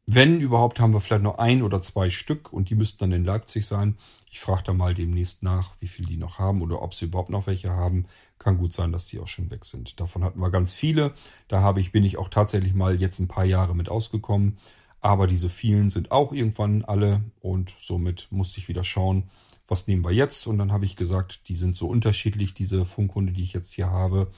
wenn 0.06 0.40
überhaupt, 0.40 0.78
haben 0.78 0.92
wir 0.92 1.00
vielleicht 1.00 1.24
noch 1.24 1.38
ein 1.38 1.62
oder 1.62 1.82
zwei 1.82 2.10
Stück 2.10 2.52
und 2.52 2.70
die 2.70 2.76
müssten 2.76 3.00
dann 3.00 3.12
in 3.12 3.24
Leipzig 3.24 3.66
sein. 3.66 3.96
Ich 4.30 4.38
frage 4.38 4.62
da 4.64 4.72
mal 4.72 4.94
demnächst 4.94 5.42
nach, 5.42 5.74
wie 5.80 5.88
viel 5.88 6.06
die 6.06 6.16
noch 6.16 6.38
haben 6.38 6.62
oder 6.62 6.80
ob 6.80 6.94
sie 6.94 7.06
überhaupt 7.06 7.30
noch 7.30 7.48
welche 7.48 7.70
haben. 7.70 8.06
Kann 8.46 8.58
gut 8.58 8.72
sein, 8.72 8.92
dass 8.92 9.06
die 9.06 9.18
auch 9.18 9.26
schon 9.26 9.50
weg 9.50 9.64
sind. 9.64 9.98
Davon 9.98 10.22
hatten 10.22 10.38
wir 10.38 10.50
ganz 10.50 10.72
viele. 10.72 11.14
Da 11.48 11.62
habe 11.62 11.80
ich, 11.80 11.90
bin 11.90 12.04
ich 12.04 12.16
auch 12.16 12.28
tatsächlich 12.28 12.74
mal 12.74 13.00
jetzt 13.00 13.18
ein 13.18 13.26
paar 13.26 13.44
Jahre 13.44 13.74
mit 13.74 13.88
ausgekommen. 13.88 14.58
Aber 15.00 15.26
diese 15.26 15.48
vielen 15.48 15.90
sind 15.90 16.12
auch 16.12 16.32
irgendwann 16.32 16.84
alle 16.84 17.24
und 17.40 17.74
somit 17.80 18.28
musste 18.30 18.60
ich 18.60 18.68
wieder 18.68 18.84
schauen, 18.84 19.30
was 19.66 19.88
nehmen 19.88 20.04
wir 20.04 20.12
jetzt. 20.12 20.46
Und 20.46 20.58
dann 20.58 20.70
habe 20.70 20.84
ich 20.84 20.94
gesagt, 20.94 21.48
die 21.48 21.56
sind 21.56 21.74
so 21.74 21.88
unterschiedlich, 21.88 22.54
diese 22.54 22.84
Funkhunde, 22.84 23.32
die 23.32 23.42
ich 23.42 23.52
jetzt 23.52 23.72
hier 23.72 23.90
habe. 23.90 24.30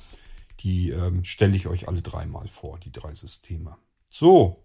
Die 0.61 0.89
ähm, 0.89 1.23
stelle 1.25 1.55
ich 1.55 1.67
euch 1.67 1.87
alle 1.87 2.01
dreimal 2.01 2.49
vor, 2.49 2.79
die 2.79 2.91
drei 2.91 3.13
Systeme. 3.13 3.77
So, 4.09 4.65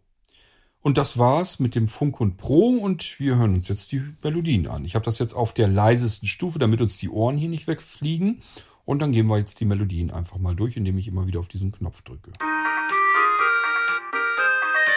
und 0.79 0.97
das 0.97 1.17
war's 1.17 1.59
mit 1.59 1.75
dem 1.75 1.89
Funkhund 1.89 2.37
Pro 2.37 2.69
und 2.69 3.19
wir 3.19 3.35
hören 3.35 3.55
uns 3.55 3.67
jetzt 3.67 3.91
die 3.91 4.03
Melodien 4.21 4.67
an. 4.67 4.85
Ich 4.85 4.95
habe 4.95 5.03
das 5.03 5.19
jetzt 5.19 5.33
auf 5.33 5.53
der 5.53 5.67
leisesten 5.67 6.29
Stufe, 6.29 6.59
damit 6.59 6.79
uns 6.79 6.95
die 6.95 7.09
Ohren 7.09 7.37
hier 7.37 7.49
nicht 7.49 7.67
wegfliegen. 7.67 8.41
Und 8.85 9.01
dann 9.01 9.11
gehen 9.11 9.27
wir 9.27 9.37
jetzt 9.37 9.59
die 9.59 9.65
Melodien 9.65 10.11
einfach 10.11 10.37
mal 10.37 10.55
durch, 10.55 10.75
indem 10.75 10.97
ich 10.97 11.07
immer 11.07 11.25
wieder 11.25 11.39
auf 11.39 11.47
diesen 11.47 11.71
Knopf 11.71 12.01
drücke. 12.01 12.31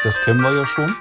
Das 0.03 0.21
kennen 0.23 0.41
wir 0.41 0.55
ja 0.55 0.67
schon. 0.67 0.95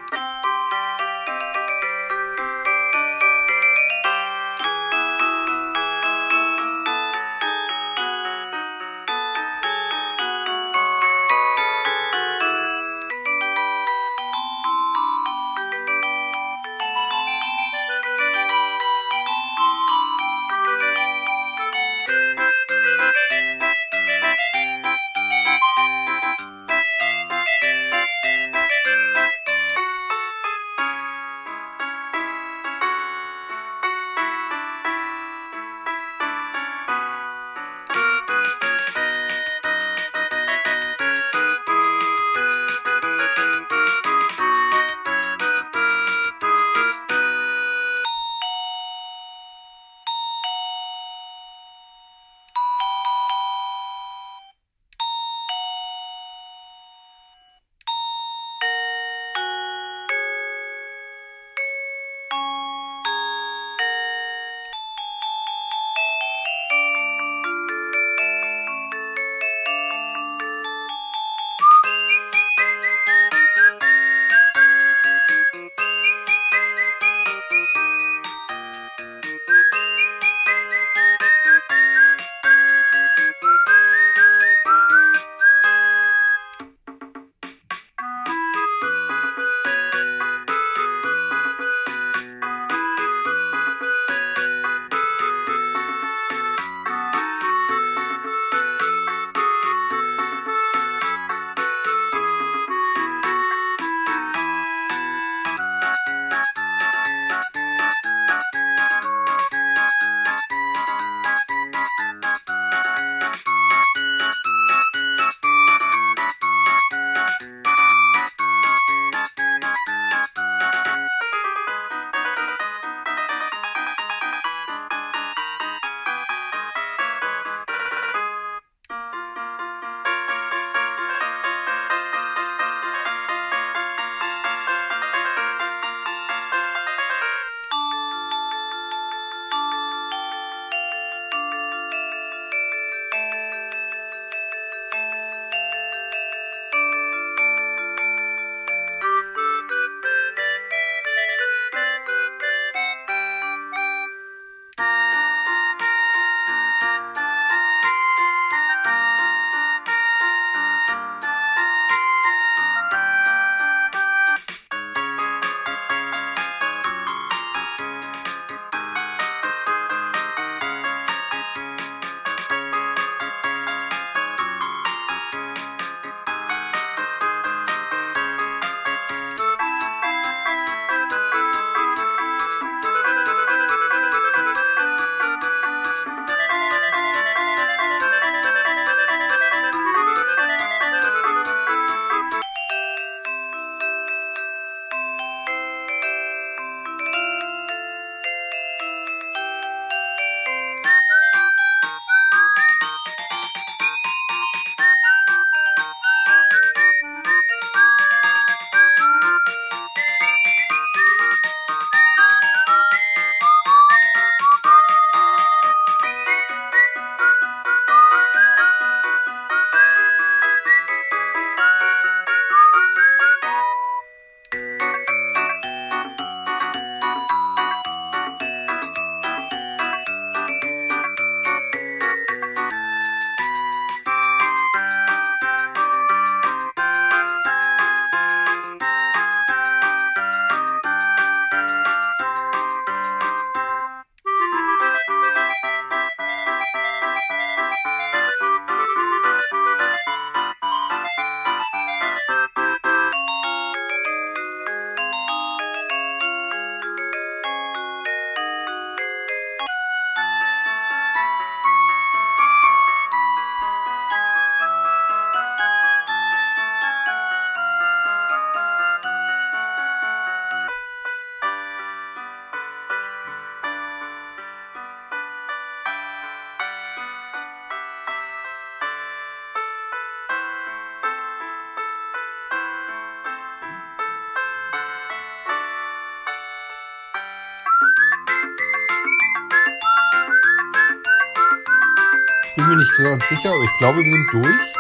Ich 292.48 292.56
bin 292.56 292.68
mir 292.70 292.78
nicht 292.78 292.98
ganz 292.98 293.28
sicher, 293.28 293.50
aber 293.52 293.64
ich 293.64 293.78
glaube, 293.80 294.00
wir 294.00 294.10
sind 294.10 294.34
durch. 294.34 294.74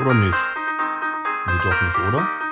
Oder 0.00 0.14
nicht? 0.14 0.38
Nee, 1.46 1.58
doch 1.62 1.82
nicht, 1.82 1.98
oder? 2.08 2.45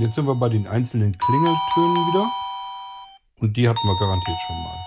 Und 0.00 0.04
jetzt 0.06 0.14
sind 0.14 0.26
wir 0.26 0.34
bei 0.34 0.48
den 0.48 0.66
einzelnen 0.66 1.12
Klingeltönen 1.12 2.06
wieder. 2.06 2.32
Und 3.40 3.54
die 3.54 3.68
hatten 3.68 3.86
wir 3.86 3.98
garantiert 3.98 4.40
schon 4.46 4.62
mal. 4.62 4.78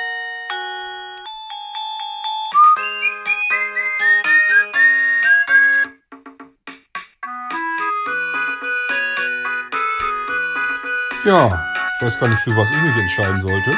Ja, 11.25 11.61
ich 11.99 12.05
weiß 12.05 12.19
gar 12.21 12.29
nicht, 12.29 12.39
für 12.39 12.55
was 12.55 12.71
ich 12.71 12.77
mich 12.77 12.95
entscheiden 12.95 13.41
sollte. 13.41 13.77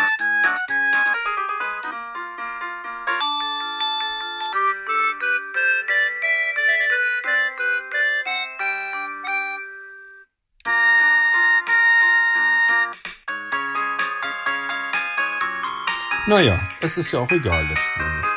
Naja, 16.29 16.59
es 16.79 16.95
ist 16.95 17.11
ja 17.11 17.21
auch 17.21 17.31
egal 17.31 17.65
letzten 17.65 18.01
Endes. 18.01 18.27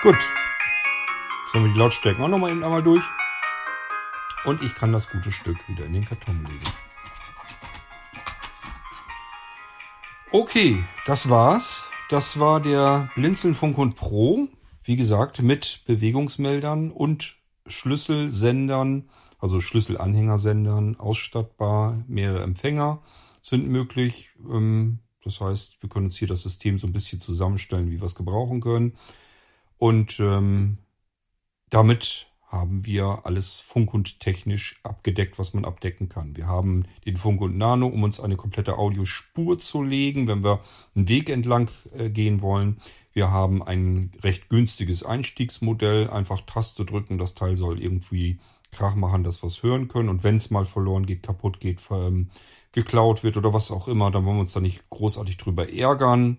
Gut. 0.00 0.14
Jetzt 0.14 1.54
haben 1.54 1.64
wir 1.64 1.72
die 1.72 1.78
Lautstärken 1.80 2.22
auch 2.22 2.28
nochmal 2.28 2.52
eben 2.52 2.62
einmal 2.62 2.84
durch. 2.84 3.02
Und 4.44 4.62
ich 4.62 4.76
kann 4.76 4.92
das 4.92 5.10
gute 5.10 5.32
Stück 5.32 5.56
wieder 5.68 5.86
in 5.86 5.94
den 5.94 6.04
Karton 6.04 6.40
legen. 6.44 6.64
Okay, 10.30 10.84
das 11.04 11.28
war's. 11.28 11.82
Das 12.10 12.38
war 12.38 12.60
der 12.60 13.10
Blinzeln 13.16 13.56
Pro 13.96 14.46
wie 14.84 14.96
gesagt, 14.96 15.42
mit 15.42 15.80
Bewegungsmeldern 15.86 16.90
und 16.90 17.36
Schlüsselsendern, 17.66 19.08
also 19.38 19.60
Schlüsselanhängersendern, 19.60 20.96
ausstattbar. 21.00 22.04
Mehrere 22.06 22.42
Empfänger 22.42 23.02
sind 23.42 23.66
möglich. 23.66 24.30
Ähm, 24.46 25.00
das 25.22 25.40
heißt, 25.40 25.82
wir 25.82 25.88
können 25.88 26.06
uns 26.06 26.18
hier 26.18 26.28
das 26.28 26.42
System 26.42 26.78
so 26.78 26.86
ein 26.86 26.92
bisschen 26.92 27.20
zusammenstellen, 27.20 27.90
wie 27.90 27.98
wir 28.00 28.04
es 28.04 28.14
gebrauchen 28.14 28.60
können. 28.60 28.92
Und 29.78 30.20
ähm, 30.20 30.78
damit 31.70 32.26
haben 32.54 32.86
wir 32.86 33.20
alles 33.24 33.60
funk- 33.60 33.94
und 33.94 34.20
technisch 34.20 34.80
abgedeckt, 34.82 35.38
was 35.38 35.54
man 35.54 35.64
abdecken 35.64 36.08
kann. 36.08 36.36
Wir 36.36 36.46
haben 36.46 36.84
den 37.04 37.16
Funk 37.16 37.40
und 37.40 37.58
Nano, 37.58 37.86
um 37.86 38.02
uns 38.02 38.20
eine 38.20 38.36
komplette 38.36 38.78
Audiospur 38.78 39.58
zu 39.58 39.82
legen, 39.82 40.26
wenn 40.26 40.42
wir 40.42 40.60
einen 40.94 41.08
Weg 41.08 41.28
entlang 41.28 41.70
äh, 41.96 42.08
gehen 42.08 42.40
wollen. 42.40 42.78
Wir 43.12 43.30
haben 43.30 43.62
ein 43.62 44.12
recht 44.22 44.48
günstiges 44.48 45.04
Einstiegsmodell. 45.04 46.10
Einfach 46.10 46.40
Taste 46.46 46.84
drücken, 46.84 47.18
das 47.18 47.34
Teil 47.34 47.56
soll 47.56 47.80
irgendwie 47.80 48.38
Krach 48.72 48.94
machen, 48.96 49.24
dass 49.24 49.42
wir 49.42 49.46
es 49.46 49.62
hören 49.62 49.88
können. 49.88 50.08
Und 50.08 50.24
wenn 50.24 50.36
es 50.36 50.50
mal 50.50 50.66
verloren 50.66 51.06
geht, 51.06 51.22
kaputt 51.22 51.60
geht, 51.60 51.80
ähm, 51.90 52.30
geklaut 52.72 53.22
wird 53.22 53.36
oder 53.36 53.52
was 53.52 53.70
auch 53.70 53.88
immer, 53.88 54.10
dann 54.10 54.24
wollen 54.24 54.36
wir 54.36 54.40
uns 54.40 54.52
da 54.52 54.60
nicht 54.60 54.88
großartig 54.90 55.36
drüber 55.36 55.72
ärgern. 55.72 56.38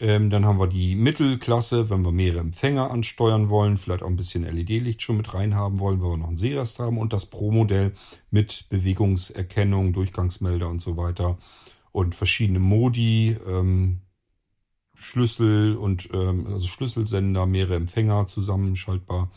Ähm, 0.00 0.30
dann 0.30 0.46
haben 0.46 0.58
wir 0.58 0.66
die 0.66 0.96
Mittelklasse, 0.96 1.90
wenn 1.90 2.04
wir 2.04 2.12
mehrere 2.12 2.40
Empfänger 2.40 2.90
ansteuern 2.90 3.50
wollen, 3.50 3.76
vielleicht 3.76 4.02
auch 4.02 4.08
ein 4.08 4.16
bisschen 4.16 4.44
LED-Licht 4.44 5.02
schon 5.02 5.18
mit 5.18 5.34
reinhaben 5.34 5.78
wollen, 5.78 6.00
weil 6.00 6.10
wir 6.10 6.16
noch 6.16 6.28
einen 6.28 6.38
Sehrest 6.38 6.78
haben 6.78 6.96
und 6.96 7.12
das 7.12 7.26
Pro-Modell 7.26 7.92
mit 8.30 8.66
Bewegungserkennung, 8.70 9.92
Durchgangsmelder 9.92 10.68
und 10.68 10.80
so 10.80 10.96
weiter 10.96 11.38
und 11.92 12.14
verschiedene 12.14 12.60
Modi, 12.60 13.36
ähm, 13.46 14.00
Schlüssel 14.94 15.76
und 15.76 16.08
ähm, 16.12 16.46
also 16.46 16.66
Schlüsselsender, 16.66 17.46
mehrere 17.46 17.76
Empfänger 17.76 18.26
zusammenschaltbar. 18.26 19.30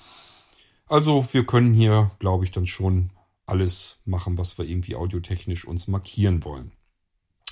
Also 0.87 1.27
wir 1.31 1.45
können 1.45 1.73
hier, 1.73 2.11
glaube 2.19 2.45
ich, 2.45 2.51
dann 2.51 2.67
schon 2.67 3.11
alles 3.45 4.01
machen, 4.05 4.37
was 4.37 4.57
wir 4.57 4.65
irgendwie 4.65 4.95
audiotechnisch 4.95 5.65
uns 5.65 5.87
markieren 5.87 6.43
wollen. 6.43 6.71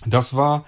Das 0.05 0.35
war 0.35 0.65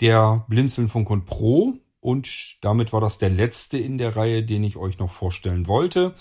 der 0.00 0.44
Blinzeln 0.48 0.88
von 0.88 1.24
Pro. 1.24 1.74
Und 2.04 2.62
damit 2.62 2.92
war 2.92 3.00
das 3.00 3.16
der 3.16 3.30
letzte 3.30 3.78
in 3.78 3.96
der 3.96 4.14
Reihe, 4.14 4.42
den 4.42 4.62
ich 4.62 4.76
euch 4.76 4.98
noch 4.98 5.10
vorstellen 5.10 5.66
wollte. 5.66 6.14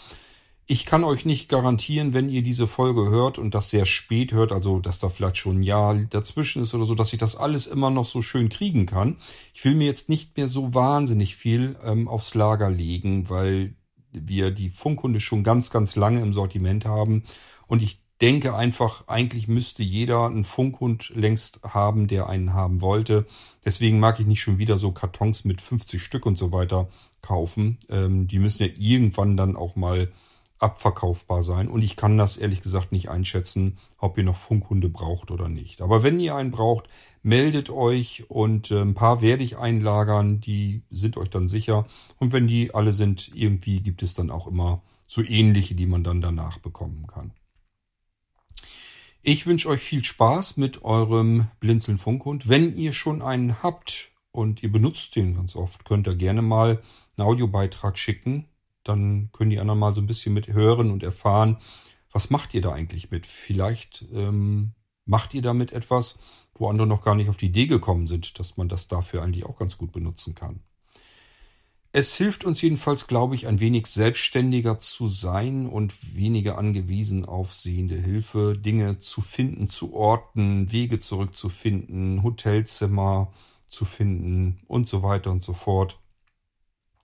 Ich 0.65 0.85
kann 0.85 1.03
euch 1.03 1.25
nicht 1.25 1.49
garantieren, 1.49 2.13
wenn 2.13 2.29
ihr 2.29 2.41
diese 2.41 2.67
Folge 2.67 3.09
hört 3.09 3.37
und 3.37 3.53
das 3.53 3.69
sehr 3.69 3.85
spät 3.85 4.31
hört, 4.31 4.53
also 4.53 4.79
dass 4.79 4.99
da 4.99 5.09
vielleicht 5.09 5.35
schon 5.35 5.59
ein 5.59 5.63
Jahr 5.63 5.93
dazwischen 5.95 6.63
ist 6.63 6.73
oder 6.73 6.85
so, 6.85 6.95
dass 6.95 7.11
ich 7.11 7.19
das 7.19 7.35
alles 7.35 7.67
immer 7.67 7.89
noch 7.89 8.05
so 8.05 8.21
schön 8.21 8.47
kriegen 8.47 8.85
kann. 8.85 9.17
Ich 9.53 9.65
will 9.65 9.75
mir 9.75 9.85
jetzt 9.85 10.07
nicht 10.07 10.37
mehr 10.37 10.47
so 10.47 10.73
wahnsinnig 10.73 11.35
viel 11.35 11.75
ähm, 11.83 12.07
aufs 12.07 12.33
Lager 12.33 12.69
legen, 12.69 13.29
weil 13.29 13.75
wir 14.13 14.51
die 14.51 14.69
Funkhunde 14.69 15.19
schon 15.19 15.43
ganz, 15.43 15.69
ganz 15.69 15.97
lange 15.97 16.21
im 16.21 16.31
Sortiment 16.31 16.85
haben 16.85 17.23
und 17.67 17.83
ich 17.83 18.02
denke 18.23 18.55
einfach, 18.55 19.05
eigentlich 19.09 19.49
müsste 19.49 19.83
jeder 19.83 20.27
einen 20.27 20.45
Funkhund 20.45 21.11
längst 21.13 21.59
haben, 21.61 22.07
der 22.07 22.29
einen 22.29 22.53
haben 22.53 22.79
wollte. 22.79 23.25
Deswegen 23.65 23.99
mag 23.99 24.17
ich 24.21 24.25
nicht 24.25 24.41
schon 24.41 24.57
wieder 24.59 24.77
so 24.77 24.93
Kartons 24.93 25.43
mit 25.43 25.59
50 25.59 26.01
Stück 26.01 26.25
und 26.25 26.37
so 26.37 26.53
weiter 26.53 26.87
kaufen. 27.21 27.79
Ähm, 27.89 28.29
die 28.29 28.39
müssen 28.39 28.63
ja 28.63 28.69
irgendwann 28.77 29.35
dann 29.35 29.57
auch 29.57 29.75
mal 29.75 30.09
abverkaufbar 30.57 31.43
sein. 31.43 31.67
Und 31.67 31.81
ich 31.81 31.97
kann 31.97 32.17
das 32.17 32.37
ehrlich 32.37 32.61
gesagt 32.61 32.93
nicht 32.93 33.09
einschätzen, 33.09 33.77
ob 33.97 34.17
ihr 34.17 34.23
noch 34.23 34.37
Funkhunde 34.37 34.87
braucht 34.87 35.29
oder 35.29 35.49
nicht. 35.49 35.81
Aber 35.81 36.01
wenn 36.01 36.17
ihr 36.21 36.33
einen 36.33 36.51
braucht, 36.51 36.87
meldet 37.23 37.69
euch 37.69 38.29
und 38.29 38.71
äh, 38.71 38.79
ein 38.83 38.93
paar 38.93 39.21
werde 39.21 39.43
ich 39.43 39.57
einlagern, 39.57 40.39
die 40.39 40.83
sind 40.91 41.17
euch 41.17 41.29
dann 41.29 41.49
sicher. 41.49 41.87
Und 42.19 42.31
wenn 42.31 42.47
die 42.47 42.73
alle 42.73 42.93
sind, 42.93 43.31
irgendwie 43.35 43.81
gibt 43.81 44.01
es 44.01 44.13
dann 44.13 44.31
auch 44.31 44.47
immer 44.47 44.81
so 45.07 45.21
ähnliche, 45.21 45.75
die 45.75 45.87
man 45.87 46.05
dann 46.05 46.21
danach 46.21 46.59
bekommen 46.59 47.05
kann. 47.07 47.33
Ich 49.23 49.47
wünsche 49.47 49.69
euch 49.69 49.81
viel 49.81 50.03
Spaß 50.03 50.57
mit 50.57 50.83
eurem 50.83 51.47
Blinzeln 51.59 51.97
Funkhund. 51.97 52.49
Wenn 52.49 52.75
ihr 52.75 52.93
schon 52.93 53.21
einen 53.21 53.63
habt 53.63 54.11
und 54.31 54.61
ihr 54.61 54.71
benutzt 54.71 55.15
den 55.15 55.35
ganz 55.35 55.55
oft, 55.55 55.85
könnt 55.85 56.07
ihr 56.07 56.15
gerne 56.15 56.41
mal 56.41 56.83
einen 57.17 57.27
Audiobeitrag 57.27 57.97
schicken 57.97 58.47
dann 58.83 59.29
können 59.31 59.49
die 59.49 59.59
anderen 59.59 59.79
mal 59.79 59.93
so 59.93 60.01
ein 60.01 60.07
bisschen 60.07 60.33
mit 60.33 60.47
hören 60.47 60.91
und 60.91 61.03
erfahren, 61.03 61.57
was 62.11 62.29
macht 62.29 62.53
ihr 62.53 62.61
da 62.61 62.71
eigentlich 62.71 63.11
mit? 63.11 63.25
Vielleicht 63.25 64.05
ähm, 64.13 64.73
macht 65.05 65.33
ihr 65.33 65.41
damit 65.41 65.71
etwas, 65.71 66.19
wo 66.55 66.69
andere 66.69 66.85
noch 66.85 67.03
gar 67.03 67.15
nicht 67.15 67.29
auf 67.29 67.37
die 67.37 67.47
Idee 67.47 67.65
gekommen 67.65 68.07
sind, 68.07 68.37
dass 68.39 68.57
man 68.57 68.69
das 68.69 68.87
dafür 68.87 69.23
eigentlich 69.23 69.45
auch 69.45 69.57
ganz 69.57 69.77
gut 69.77 69.91
benutzen 69.91 70.35
kann. 70.35 70.61
Es 71.95 72.17
hilft 72.17 72.43
uns 72.43 72.59
jedenfalls, 72.59 73.05
glaube 73.05 73.35
ich, 73.35 73.45
ein 73.45 73.59
wenig 73.59 73.85
selbstständiger 73.85 74.79
zu 74.79 75.07
sein 75.07 75.67
und 75.67 75.93
weniger 76.15 76.57
angewiesen 76.57 77.23
auf 77.23 77.53
sehende 77.53 77.95
Hilfe, 77.95 78.57
Dinge 78.57 78.97
zu 78.97 79.21
finden, 79.21 79.67
zu 79.67 79.93
orten, 79.93 80.71
Wege 80.71 80.99
zurückzufinden, 80.99 82.23
Hotelzimmer 82.23 83.31
zu 83.67 83.85
finden 83.85 84.59
und 84.67 84.89
so 84.89 85.03
weiter 85.03 85.29
und 85.29 85.43
so 85.43 85.53
fort. 85.53 85.99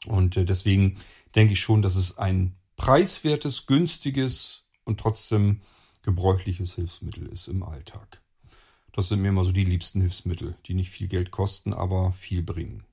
Und 0.08 0.38
äh, 0.38 0.46
deswegen 0.46 0.98
denke 1.36 1.54
ich 1.54 1.60
schon, 1.60 1.84
dass 1.84 1.96
es 1.96 2.18
ein 2.18 2.56
preiswertes, 2.76 3.68
günstiges 3.68 4.66
und 4.86 5.00
trotzdem 5.00 5.62
gebräuchliches 6.02 6.74
Hilfsmittel 6.74 7.28
ist 7.28 7.48
im 7.48 7.62
Alltag. 7.62 8.24
Das 8.94 9.10
sind 9.10 9.22
mir 9.22 9.30
immer 9.30 9.44
so 9.44 9.52
die 9.52 9.66
liebsten 9.66 10.02
Hilfsmittel, 10.02 10.56
die 10.66 10.74
nicht 10.74 10.90
viel 10.90 11.08
Geld 11.08 11.30
kosten, 11.30 11.74
aber 11.74 12.12
viel 12.14 12.42
bringen. 12.42 12.89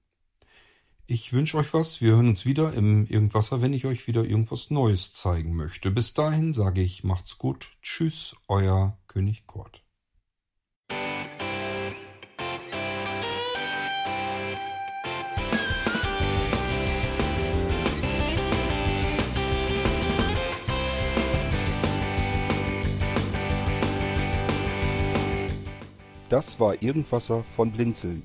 Ich 1.08 1.32
wünsche 1.32 1.56
euch 1.56 1.72
was. 1.72 2.00
Wir 2.00 2.14
hören 2.14 2.26
uns 2.30 2.46
wieder 2.46 2.74
im 2.74 3.06
Irgendwasser, 3.06 3.62
wenn 3.62 3.72
ich 3.72 3.86
euch 3.86 4.08
wieder 4.08 4.24
irgendwas 4.24 4.70
Neues 4.72 5.12
zeigen 5.12 5.54
möchte. 5.54 5.92
Bis 5.92 6.14
dahin 6.14 6.52
sage 6.52 6.80
ich, 6.80 7.04
macht's 7.04 7.38
gut. 7.38 7.76
Tschüss, 7.80 8.34
euer 8.48 8.98
König 9.06 9.46
Kurt. 9.46 9.84
Das 26.28 26.58
war 26.58 26.82
Irgendwasser 26.82 27.44
von 27.54 27.70
Blinzeln. 27.70 28.24